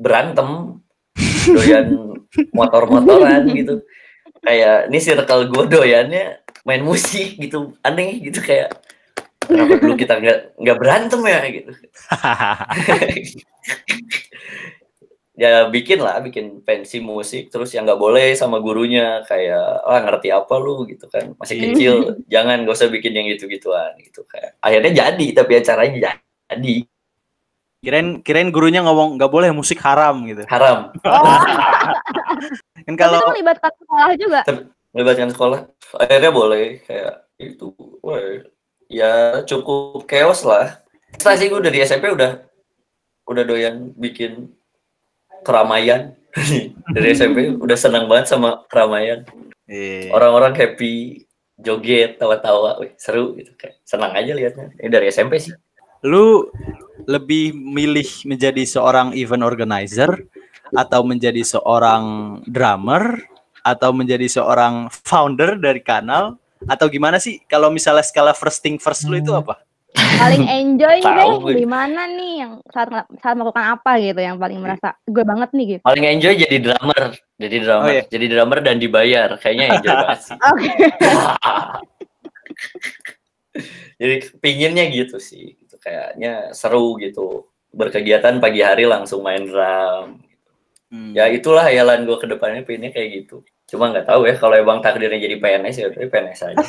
berantem, 0.00 0.80
doyan 1.56 2.16
motor-motoran 2.56 3.52
gitu. 3.52 3.84
Kayak 4.40 4.88
ini 4.88 4.96
circle 4.96 5.52
gue 5.52 5.64
doyannya 5.68 6.40
main 6.64 6.80
musik 6.80 7.36
gitu. 7.36 7.76
Aneh 7.84 8.16
gitu 8.24 8.40
kayak 8.40 8.80
kenapa 9.44 9.74
dulu 9.78 9.94
kita 9.94 10.14
nggak 10.18 10.38
nggak 10.58 10.78
berantem 10.78 11.20
ya 11.24 11.40
gitu. 11.48 11.70
ya 15.32 15.64
bikin 15.66 15.98
lah 16.04 16.20
bikin 16.20 16.60
pensi 16.60 17.00
musik 17.00 17.48
terus 17.48 17.72
yang 17.72 17.88
nggak 17.88 17.96
boleh 17.96 18.36
sama 18.36 18.60
gurunya 18.60 19.24
kayak 19.24 19.80
ah 19.80 19.98
ngerti 20.04 20.28
apa 20.28 20.54
lu 20.60 20.84
gitu 20.84 21.08
kan 21.08 21.32
masih 21.40 21.56
Hmm. 21.56 21.64
kecil 21.72 21.94
jangan 22.28 22.68
gak 22.68 22.76
usah 22.76 22.92
bikin 22.92 23.16
yang 23.16 23.26
gitu 23.32 23.48
gituan 23.48 23.96
gitu 23.96 24.28
kayak 24.28 24.60
akhirnya 24.60 24.92
jadi 24.92 25.26
tapi 25.32 25.52
acaranya 25.58 26.20
jadi 26.48 26.84
Kirain 27.82 28.22
kirain 28.22 28.54
gurunya 28.54 28.78
ngomong 28.78 29.18
nggak 29.18 29.26
boleh 29.26 29.50
musik 29.50 29.82
haram 29.82 30.22
gitu. 30.22 30.46
haram 30.46 30.94
Oh, 31.02 31.26
Kan 32.86 32.94
tapi 32.94 32.94
kalau 32.94 33.18
itu 33.18 33.30
melibatkan 33.34 33.72
sekolah 33.74 34.10
juga. 34.14 34.40
melibatkan 34.94 35.28
sekolah 35.34 35.60
akhirnya 35.98 36.30
boleh 36.30 36.66
kayak 36.86 37.26
itu 37.40 37.74
wah 37.98 38.22
ya 38.92 39.40
cukup 39.48 40.04
chaos 40.04 40.44
lah. 40.44 40.84
Setelah 41.16 41.36
sih 41.40 41.48
gue 41.48 41.60
dari 41.64 41.80
SMP 41.80 42.12
udah 42.12 42.44
udah 43.24 43.42
doyan 43.48 43.96
bikin 43.96 44.52
keramaian. 45.42 46.12
Dari 46.96 47.12
SMP 47.12 47.52
udah 47.60 47.76
senang 47.76 48.08
banget 48.08 48.32
sama 48.32 48.64
keramaian. 48.72 49.20
Eh, 49.68 50.08
orang-orang 50.08 50.56
happy 50.56 51.28
joget 51.60 52.16
tawa-tawa 52.16 52.80
wih, 52.80 52.96
seru 52.96 53.36
gitu 53.36 53.52
kayak 53.52 53.84
senang 53.84 54.16
aja 54.16 54.32
liatnya. 54.32 54.72
Ini 54.80 54.88
dari 54.88 55.12
SMP 55.12 55.36
sih. 55.36 55.52
Lu 56.08 56.48
lebih 57.04 57.52
milih 57.52 58.08
menjadi 58.24 58.64
seorang 58.64 59.12
event 59.12 59.44
organizer 59.44 60.24
atau 60.72 61.04
menjadi 61.04 61.44
seorang 61.44 62.04
drummer 62.48 63.20
atau 63.60 63.92
menjadi 63.94 64.26
seorang 64.26 64.88
founder 64.90 65.60
dari 65.60 65.84
kanal 65.84 66.40
atau 66.66 66.86
gimana 66.86 67.16
sih 67.16 67.42
kalau 67.44 67.68
misalnya 67.68 68.02
skala 68.02 68.32
first 68.32 68.60
thing 68.60 68.76
first 68.76 69.04
lu 69.04 69.16
itu 69.16 69.30
apa? 69.30 69.62
Paling 69.92 70.48
enjoy 70.48 71.04
deh 71.04 71.52
di 71.52 71.66
mana 71.68 72.08
nih 72.08 72.32
yang 72.40 72.52
saat 72.72 72.88
saat 73.20 73.36
melakukan 73.36 73.76
apa 73.76 74.00
gitu 74.00 74.20
yang 74.20 74.40
paling 74.40 74.56
merasa 74.56 74.96
gue 75.04 75.20
banget 75.20 75.52
nih 75.52 75.66
gitu. 75.76 75.82
paling 75.84 76.04
enjoy 76.08 76.32
jadi 76.32 76.56
drummer 76.58 77.02
jadi 77.36 77.56
drummer 77.60 77.90
Oh, 77.92 77.96
iya. 78.00 78.04
jadi 78.08 78.26
drummer 78.32 78.58
dan 78.64 78.76
dibayar 78.80 79.28
kayaknya 79.36 79.76
enjoy 79.76 79.92
banget 79.92 80.20
sih 80.24 80.36
Oke. 80.48 80.70
jadi 84.00 84.14
pinginnya 84.40 84.84
gitu 84.88 85.20
sih 85.20 85.60
gitu 85.60 85.76
kayaknya 85.76 86.56
seru 86.56 86.96
gitu 86.96 87.52
berkegiatan 87.72 88.40
pagi 88.40 88.64
hari 88.64 88.88
langsung 88.88 89.20
main 89.20 89.44
drum 89.44 90.24
Hmm. 90.92 91.16
ya 91.16 91.24
itulah 91.32 91.64
hayalan 91.64 92.04
gue 92.04 92.16
ke 92.20 92.28
depannya 92.28 92.68
pinginnya 92.68 92.92
kayak 92.92 93.24
gitu 93.24 93.40
cuma 93.64 93.88
nggak 93.88 94.04
tahu 94.04 94.28
ya 94.28 94.36
kalau 94.36 94.60
emang 94.60 94.84
takdirnya 94.84 95.16
jadi 95.16 95.40
PNS 95.40 95.76
ya 95.80 95.86
udah 95.88 96.00
PNS 96.04 96.40
aja 96.52 96.66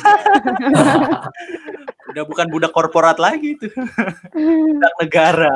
Udah 2.14 2.30
bukan 2.30 2.46
budak 2.46 2.70
korporat 2.70 3.18
lagi 3.18 3.58
tuh. 3.58 3.74
budak 4.78 4.94
negara. 5.02 5.54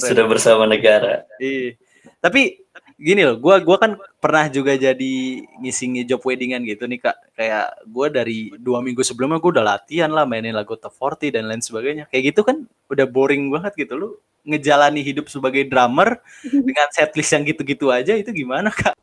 Sudah 0.00 0.24
bersama 0.24 0.64
negara 0.64 1.28
Iya. 1.36 1.76
Tapi 2.24 2.61
gini 3.02 3.26
loh, 3.26 3.36
gua 3.42 3.58
gua 3.58 3.76
kan 3.82 3.98
pernah 4.22 4.46
juga 4.46 4.78
jadi 4.78 5.14
ngisi 5.58 6.06
job 6.06 6.22
weddingan 6.22 6.62
gitu 6.62 6.86
nih 6.86 7.02
kak. 7.02 7.16
Kayak 7.34 7.66
gua 7.90 8.06
dari 8.06 8.54
dua 8.56 8.78
minggu 8.78 9.02
sebelumnya 9.02 9.42
gua 9.42 9.50
udah 9.58 9.66
latihan 9.76 10.10
lah 10.14 10.22
mainin 10.22 10.54
lagu 10.54 10.78
top 10.78 10.94
40 10.94 11.34
dan 11.34 11.50
lain 11.50 11.60
sebagainya. 11.60 12.06
Kayak 12.06 12.32
gitu 12.32 12.40
kan 12.46 12.64
udah 12.86 13.06
boring 13.10 13.50
banget 13.50 13.74
gitu 13.74 13.98
lu 13.98 14.08
ngejalani 14.46 15.02
hidup 15.02 15.26
sebagai 15.26 15.66
drummer 15.66 16.22
dengan 16.70 16.86
setlist 16.94 17.34
yang 17.34 17.42
gitu-gitu 17.42 17.90
aja 17.90 18.14
itu 18.14 18.30
gimana 18.30 18.70
kak? 18.70 18.94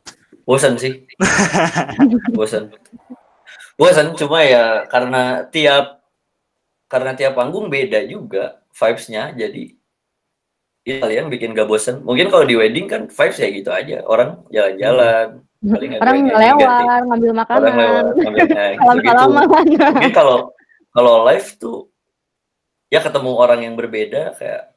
bosan 0.50 0.74
sih 0.74 1.06
bosan 2.36 2.74
bosan 3.78 4.18
cuma 4.18 4.42
ya 4.42 4.82
karena 4.90 5.46
tiap 5.46 6.02
karena 6.90 7.14
tiap 7.14 7.38
panggung 7.38 7.70
beda 7.70 8.02
juga 8.02 8.58
vibes-nya 8.74 9.30
jadi 9.30 9.78
itu 10.80 10.96
kali 10.96 11.14
yang 11.20 11.28
bikin 11.28 11.52
gak 11.52 11.68
bosan 11.68 12.00
mungkin 12.00 12.32
kalau 12.32 12.48
di 12.48 12.56
wedding 12.56 12.88
kan 12.88 13.06
vibes 13.06 13.38
ya 13.38 13.48
gitu 13.52 13.70
aja. 13.70 14.00
Orang 14.08 14.48
jalan-jalan 14.48 15.44
paling 15.60 15.90
Orang 16.00 16.16
lewat, 16.24 17.00
ngambil 17.04 17.30
orang 17.30 17.40
makanan, 17.44 17.72
lewat 17.76 18.04
ngambil 18.16 18.46
nah, 18.48 18.70
gitu, 18.72 18.80
salam-salaman. 18.80 19.46
mungkin 19.92 20.12
kalau 20.16 20.36
kalau 20.96 21.14
live 21.28 21.48
tuh 21.60 21.78
ya 22.88 23.04
ketemu 23.04 23.30
orang 23.36 23.60
yang 23.68 23.74
berbeda 23.76 24.40
kayak 24.40 24.72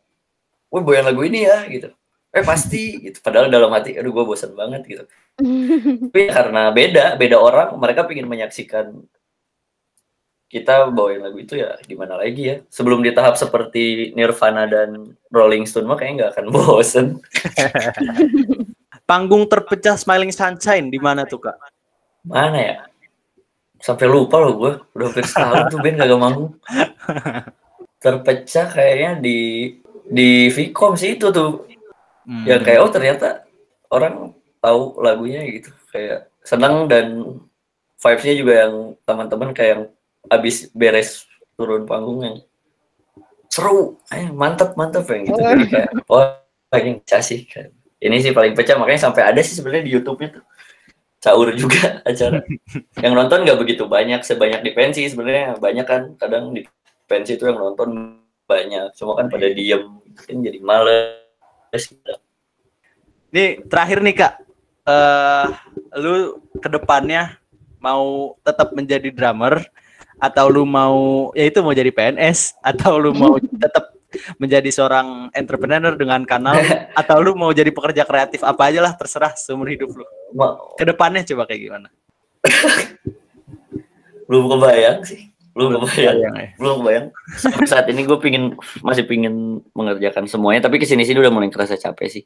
wih 0.67 0.83
boyan 0.83 1.07
lagu 1.07 1.23
ini 1.23 1.47
ya 1.47 1.63
gitu. 1.71 1.89
Eh 2.33 2.43
pasti 2.43 2.99
gitu. 2.99 3.23
Padahal 3.23 3.47
dalam 3.47 3.71
hati 3.71 3.95
aduh 3.95 4.11
gue 4.11 4.25
bosan 4.27 4.51
banget 4.59 4.81
gitu. 4.83 5.03
Tapi 6.11 6.21
karena 6.27 6.69
beda 6.75 7.15
beda 7.15 7.37
orang 7.39 7.79
mereka 7.79 8.03
ingin 8.11 8.27
menyaksikan 8.27 9.07
kita 10.53 10.93
bawain 10.93 11.25
lagu 11.25 11.41
itu 11.41 11.57
ya 11.57 11.73
gimana 11.89 12.21
lagi 12.21 12.53
ya? 12.53 12.57
Sebelum 12.69 13.01
di 13.01 13.09
tahap 13.09 13.33
seperti 13.41 14.13
Nirvana 14.13 14.69
dan 14.69 15.17
Rolling 15.33 15.65
Stone 15.65 15.89
mah 15.89 15.97
kayaknya 15.97 16.29
nggak 16.29 16.31
akan 16.37 16.45
bosen. 16.53 17.07
Panggung 19.09 19.49
terpecah 19.49 19.97
Smiling 19.97 20.29
Sunshine 20.29 20.93
di 20.93 21.01
mana 21.01 21.25
tuh 21.25 21.41
kak? 21.41 21.57
mana 22.23 22.55
ya? 22.55 22.77
Sampai 23.83 24.07
lupa 24.07 24.39
loh 24.39 24.55
gue 24.55 24.71
udah 24.95 25.05
hampir 25.11 25.27
setahun 25.27 25.67
tuh 25.67 25.79
band 25.83 25.99
kagak 25.99 26.19
manggung 26.21 26.55
terpecah 28.03 28.67
kayaknya 28.71 29.19
di 29.19 29.39
di 30.07 30.47
Vicom 30.53 30.95
sih 30.95 31.19
itu 31.19 31.33
tuh. 31.33 31.67
Hmm. 32.23 32.47
yang 32.47 32.63
kayak 32.63 32.79
oh 32.79 32.87
ternyata 32.87 33.43
orang 33.91 34.31
tahu 34.63 34.95
lagunya 35.03 35.43
gitu. 35.43 35.75
Kayak 35.91 36.31
senang 36.39 36.87
dan 36.87 37.35
vibes-nya 37.99 38.35
juga 38.39 38.53
yang 38.63 38.73
teman-teman 39.03 39.51
kayak 39.51 39.71
yang 39.75 39.83
abis 40.31 40.71
beres 40.71 41.27
turun 41.55 41.83
panggung 41.87 42.19
yang 42.23 42.37
seru. 43.51 44.01
Eh, 44.09 44.31
mantep 44.33 44.73
mantep 44.73 45.05
yang 45.11 45.23
gitu. 45.29 45.39
Jadi 45.39 45.65
kayak 45.69 45.89
wah 46.09 46.41
ini 46.79 46.99
pecah 47.03 47.21
sih. 47.21 47.45
Ini 48.03 48.15
sih 48.19 48.31
paling 48.35 48.57
pecah 48.57 48.75
makanya 48.75 49.07
sampai 49.09 49.29
ada 49.29 49.39
sih 49.45 49.55
sebenarnya 49.55 49.85
di 49.87 49.93
YouTube 49.93 50.19
itu 50.25 50.39
sahur 51.23 51.55
juga 51.55 51.97
acara. 52.09 52.43
yang 52.99 53.13
nonton 53.15 53.47
nggak 53.47 53.59
begitu 53.61 53.87
banyak 53.87 54.25
sebanyak 54.25 54.65
di 54.65 54.71
pensi 54.73 55.05
sebenarnya. 55.07 55.55
Banyak 55.61 55.85
kan 55.85 56.01
kadang 56.17 56.51
di 56.51 56.65
pensi 57.07 57.37
itu 57.37 57.47
yang 57.47 57.61
nonton 57.61 58.19
banyak. 58.49 58.91
Cuma 58.97 59.15
kan 59.15 59.29
pada 59.29 59.47
diem 59.53 59.85
kan 60.17 60.37
jadi 60.41 60.59
males. 60.59 61.83
Nih 63.33 63.65
terakhir 63.65 64.01
nih 64.01 64.15
kak, 64.17 64.33
eh 64.85 65.47
lu 65.97 66.41
ke 66.61 66.69
depannya 66.69 67.37
mau 67.81 68.37
tetap 68.45 68.71
menjadi 68.77 69.09
drummer 69.09 69.61
atau 70.23 70.47
lu 70.47 70.63
mau 70.63 71.29
ya 71.35 71.51
itu 71.51 71.59
mau 71.59 71.75
jadi 71.75 71.91
PNS 71.91 72.63
atau 72.63 72.95
lu 72.95 73.11
mau 73.11 73.35
tetap 73.63 73.91
menjadi 74.39 74.69
seorang 74.71 75.27
entrepreneur 75.35 75.91
dengan 75.99 76.23
kanal 76.23 76.55
atau 76.99 77.19
lu 77.19 77.35
mau 77.35 77.51
jadi 77.51 77.75
pekerja 77.75 78.07
kreatif 78.07 78.39
apa 78.47 78.71
aja 78.71 78.79
lah 78.79 78.95
terserah 78.95 79.35
seumur 79.35 79.67
hidup 79.67 79.91
lu. 79.91 80.05
Ke 80.79 80.87
depannya 80.87 81.27
coba 81.27 81.43
kayak 81.43 81.61
gimana? 81.67 81.87
belum 84.27 84.45
kebayang 84.49 84.99
sih 85.03 85.21
belum 85.53 85.77
kebayang 85.77 86.17
ya. 86.17 86.31
belum 86.57 86.75
kebayang 86.81 87.07
saat 87.69 87.85
ini 87.93 88.09
gue 88.09 88.17
pingin 88.17 88.57
masih 88.81 89.05
pingin 89.05 89.61
mengerjakan 89.77 90.25
semuanya 90.25 90.65
tapi 90.65 90.81
ke 90.81 90.89
sini 90.89 91.05
sini 91.05 91.21
udah 91.21 91.29
mulai 91.29 91.53
kerasa 91.53 91.77
capek 91.77 92.09
sih 92.09 92.23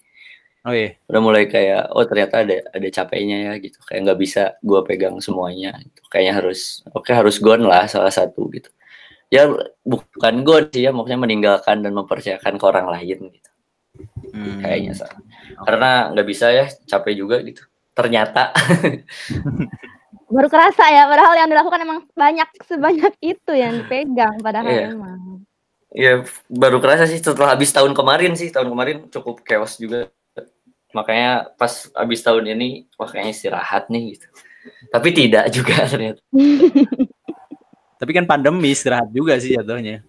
Oh 0.68 0.76
iya. 0.76 1.00
udah 1.08 1.22
mulai 1.24 1.48
kayak 1.48 1.96
oh 1.96 2.04
ternyata 2.04 2.44
ada 2.44 2.60
ada 2.76 2.88
capeknya 2.92 3.38
ya 3.48 3.54
gitu 3.56 3.80
kayak 3.88 4.04
nggak 4.04 4.20
bisa 4.20 4.42
gue 4.60 4.80
pegang 4.84 5.16
semuanya 5.24 5.80
gitu. 5.80 6.04
kayaknya 6.12 6.44
harus 6.44 6.84
oke 6.92 7.08
harus 7.08 7.40
gone 7.40 7.64
lah 7.64 7.88
salah 7.88 8.12
satu 8.12 8.52
gitu 8.52 8.68
ya 9.32 9.48
bukan 9.82 10.44
gone 10.44 10.68
sih 10.68 10.84
ya 10.84 10.92
maksudnya 10.92 11.24
meninggalkan 11.24 11.80
dan 11.80 11.96
mempercayakan 11.96 12.60
ke 12.60 12.66
orang 12.68 12.88
lain 12.92 13.32
gitu 13.32 13.50
Hmm. 14.30 14.62
kayaknya 14.62 14.94
Sa. 14.94 15.10
karena 15.66 16.14
nggak 16.14 16.28
bisa 16.30 16.54
ya 16.54 16.70
capek 16.86 17.18
juga 17.18 17.42
gitu 17.42 17.66
ternyata 17.96 18.54
Baru 20.28 20.52
kerasa 20.52 20.84
ya, 20.92 21.08
padahal 21.08 21.40
yang 21.40 21.50
dilakukan 21.50 21.80
emang 21.82 22.00
banyak 22.12 22.46
sebanyak 22.68 23.16
itu 23.24 23.52
yang 23.56 23.80
dipegang 23.80 24.36
padahal 24.38 24.68
Iya. 24.68 24.92
emang. 24.92 25.42
ya 25.90 26.20
baru 26.46 26.78
kerasa 26.78 27.08
sih 27.08 27.18
setelah 27.18 27.56
habis 27.56 27.72
tahun 27.72 27.96
kemarin 27.96 28.36
sih 28.36 28.52
tahun 28.52 28.68
kemarin 28.68 28.98
cukup 29.08 29.40
chaos 29.42 29.80
juga 29.80 30.12
makanya 30.98 31.54
pas 31.54 31.94
habis 31.94 32.26
tahun 32.26 32.58
ini 32.58 32.90
wah 32.98 33.06
kayaknya 33.06 33.38
istirahat 33.38 33.94
nih 33.94 34.18
gitu 34.18 34.28
tapi 34.90 35.14
tidak 35.14 35.54
juga 35.54 35.86
ternyata 35.92 36.22
Tapi 37.98 38.14
kan 38.14 38.30
pandemi 38.30 38.72
istirahat 38.72 39.10
juga 39.10 39.42
sih 39.42 39.58
jatuhnya. 39.58 40.06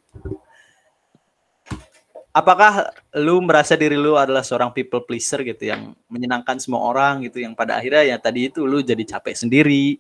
Apakah 2.37 2.93
lu 3.17 3.41
merasa 3.41 3.75
diri 3.75 3.97
lu 3.97 4.15
adalah 4.15 4.45
seorang 4.45 4.71
people 4.71 5.03
pleaser 5.03 5.43
gitu 5.43 5.73
yang 5.73 5.97
menyenangkan 6.07 6.61
semua 6.61 6.85
orang 6.85 7.25
gitu 7.25 7.43
yang 7.43 7.57
pada 7.57 7.81
akhirnya 7.81 8.15
ya 8.15 8.17
tadi 8.21 8.53
itu 8.53 8.69
lu 8.69 8.85
jadi 8.85 9.17
capek 9.17 9.35
sendiri. 9.35 9.99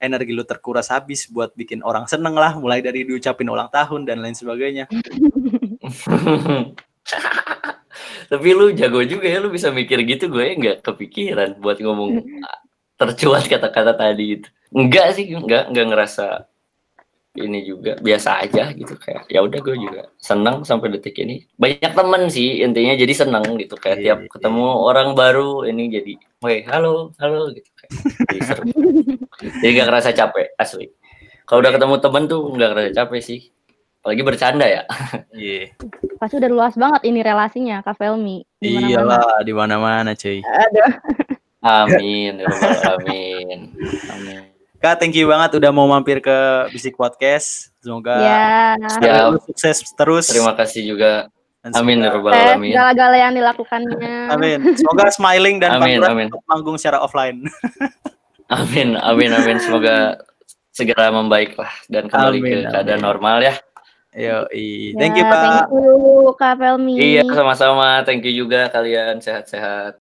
Energi 0.00 0.32
lu 0.32 0.42
terkuras 0.48 0.90
habis 0.90 1.28
buat 1.28 1.52
bikin 1.54 1.84
orang 1.84 2.08
seneng 2.08 2.34
lah 2.34 2.56
mulai 2.56 2.80
dari 2.80 3.04
diucapin 3.06 3.46
ulang 3.46 3.68
tahun 3.68 4.08
dan 4.08 4.24
lain 4.24 4.34
sebagainya. 4.34 4.88
Tapi 8.30 8.48
lu 8.54 8.74
jago 8.74 9.00
juga 9.06 9.26
ya, 9.26 9.38
lu 9.38 9.50
bisa 9.50 9.70
mikir 9.70 10.02
gitu, 10.04 10.30
gue 10.30 10.54
nggak 10.56 10.76
kepikiran 10.82 11.58
buat 11.58 11.78
ngomong 11.78 12.22
tercuat 12.98 13.46
kata-kata 13.46 13.94
tadi 13.94 14.40
itu. 14.40 14.48
Enggak 14.74 15.14
sih, 15.14 15.30
enggak, 15.30 15.70
enggak 15.70 15.86
ngerasa 15.90 16.26
ini 17.34 17.66
juga 17.66 17.98
biasa 17.98 18.46
aja 18.46 18.70
gitu 18.78 18.94
kayak 18.94 19.26
ya 19.26 19.42
udah 19.42 19.58
gue 19.58 19.74
juga 19.74 20.06
senang 20.22 20.62
sampai 20.62 20.94
detik 20.94 21.18
ini. 21.18 21.42
Banyak 21.58 21.90
temen 21.90 22.30
sih 22.30 22.62
intinya 22.62 22.94
jadi 22.94 23.10
senang 23.10 23.58
gitu 23.58 23.74
kayak 23.74 23.98
Iya, 23.98 24.04
tiap 24.06 24.18
iya. 24.22 24.30
ketemu 24.30 24.66
orang 24.86 25.08
baru 25.18 25.66
ini 25.66 25.90
jadi 25.90 26.14
woi 26.38 26.62
halo 26.70 27.10
halo 27.18 27.50
gitu 27.50 27.66
kayak 27.74 27.90
jadi 28.30 28.40
seru. 28.46 28.62
Jadi 29.60 29.70
gak 29.76 29.86
ngerasa 29.90 30.10
capek 30.14 30.46
asli. 30.56 30.86
Kalau 31.44 31.58
udah 31.60 31.72
ketemu 31.74 31.94
temen 32.00 32.22
tuh 32.30 32.40
nggak 32.54 32.68
ngerasa 32.70 32.90
capek 33.02 33.20
sih 33.20 33.40
apalagi 34.04 34.20
bercanda 34.20 34.68
ya 34.68 34.84
Iya. 35.32 35.72
Pasti 36.20 36.36
udah 36.36 36.50
luas 36.52 36.76
banget 36.76 37.08
ini 37.08 37.24
relasinya 37.24 37.80
Kak 37.80 37.96
Felmi. 37.96 38.44
Di 38.60 38.68
mana-mana. 38.70 38.86
Iyalah 38.92 39.24
di 39.40 39.52
mana-mana 39.56 40.10
cuy. 40.12 40.44
Aduh. 40.44 40.92
amin 41.64 42.44
ya 42.44 42.48
alamin 42.84 43.72
amin 44.12 44.40
Kak, 44.76 45.00
thank 45.00 45.16
you 45.16 45.24
banget 45.24 45.56
udah 45.56 45.72
mau 45.72 45.88
mampir 45.88 46.20
ke 46.20 46.36
Bisik 46.68 46.92
Podcast. 46.92 47.72
Semoga 47.80 48.20
Ya. 48.20 48.76
Ya. 49.00 49.32
sukses 49.40 49.80
terus. 49.96 50.28
terima 50.28 50.52
kasih 50.52 50.84
juga 50.84 51.32
amin 51.64 52.04
ya 52.04 52.12
alamin 52.12 52.76
segala-gala 52.76 53.16
yang 53.16 53.32
dilakukannya. 53.32 54.28
Amin. 54.28 54.58
Semoga 54.76 55.08
smiling 55.08 55.56
dan 55.56 55.80
Amin, 55.80 56.04
amin. 56.04 56.28
manggung 56.44 56.76
secara 56.76 57.00
offline. 57.00 57.48
amin 58.52 59.00
amin 59.00 59.32
amin 59.32 59.56
semoga 59.56 60.20
segera 60.68 61.08
membaik 61.08 61.56
lah 61.56 61.72
dan 61.88 62.12
kembali 62.12 62.38
Amin, 62.44 62.52
ke 62.52 62.58
keadaan 62.68 63.00
amin. 63.00 63.08
normal 63.08 63.36
ya 63.40 63.54
Yo, 64.14 64.46
Ya, 64.46 64.94
thank 64.94 65.18
you, 65.18 65.26
Pak. 65.26 65.42
Thank 65.42 65.74
you 65.74 66.30
Kak 66.38 66.54
Felmi. 66.62 66.94
iya 66.94 67.22
sama-sama 67.26 67.98
thank 68.06 68.22
you 68.22 68.46
juga 68.46 68.70
kalian 68.70 69.18
sehat-sehat 69.18 69.98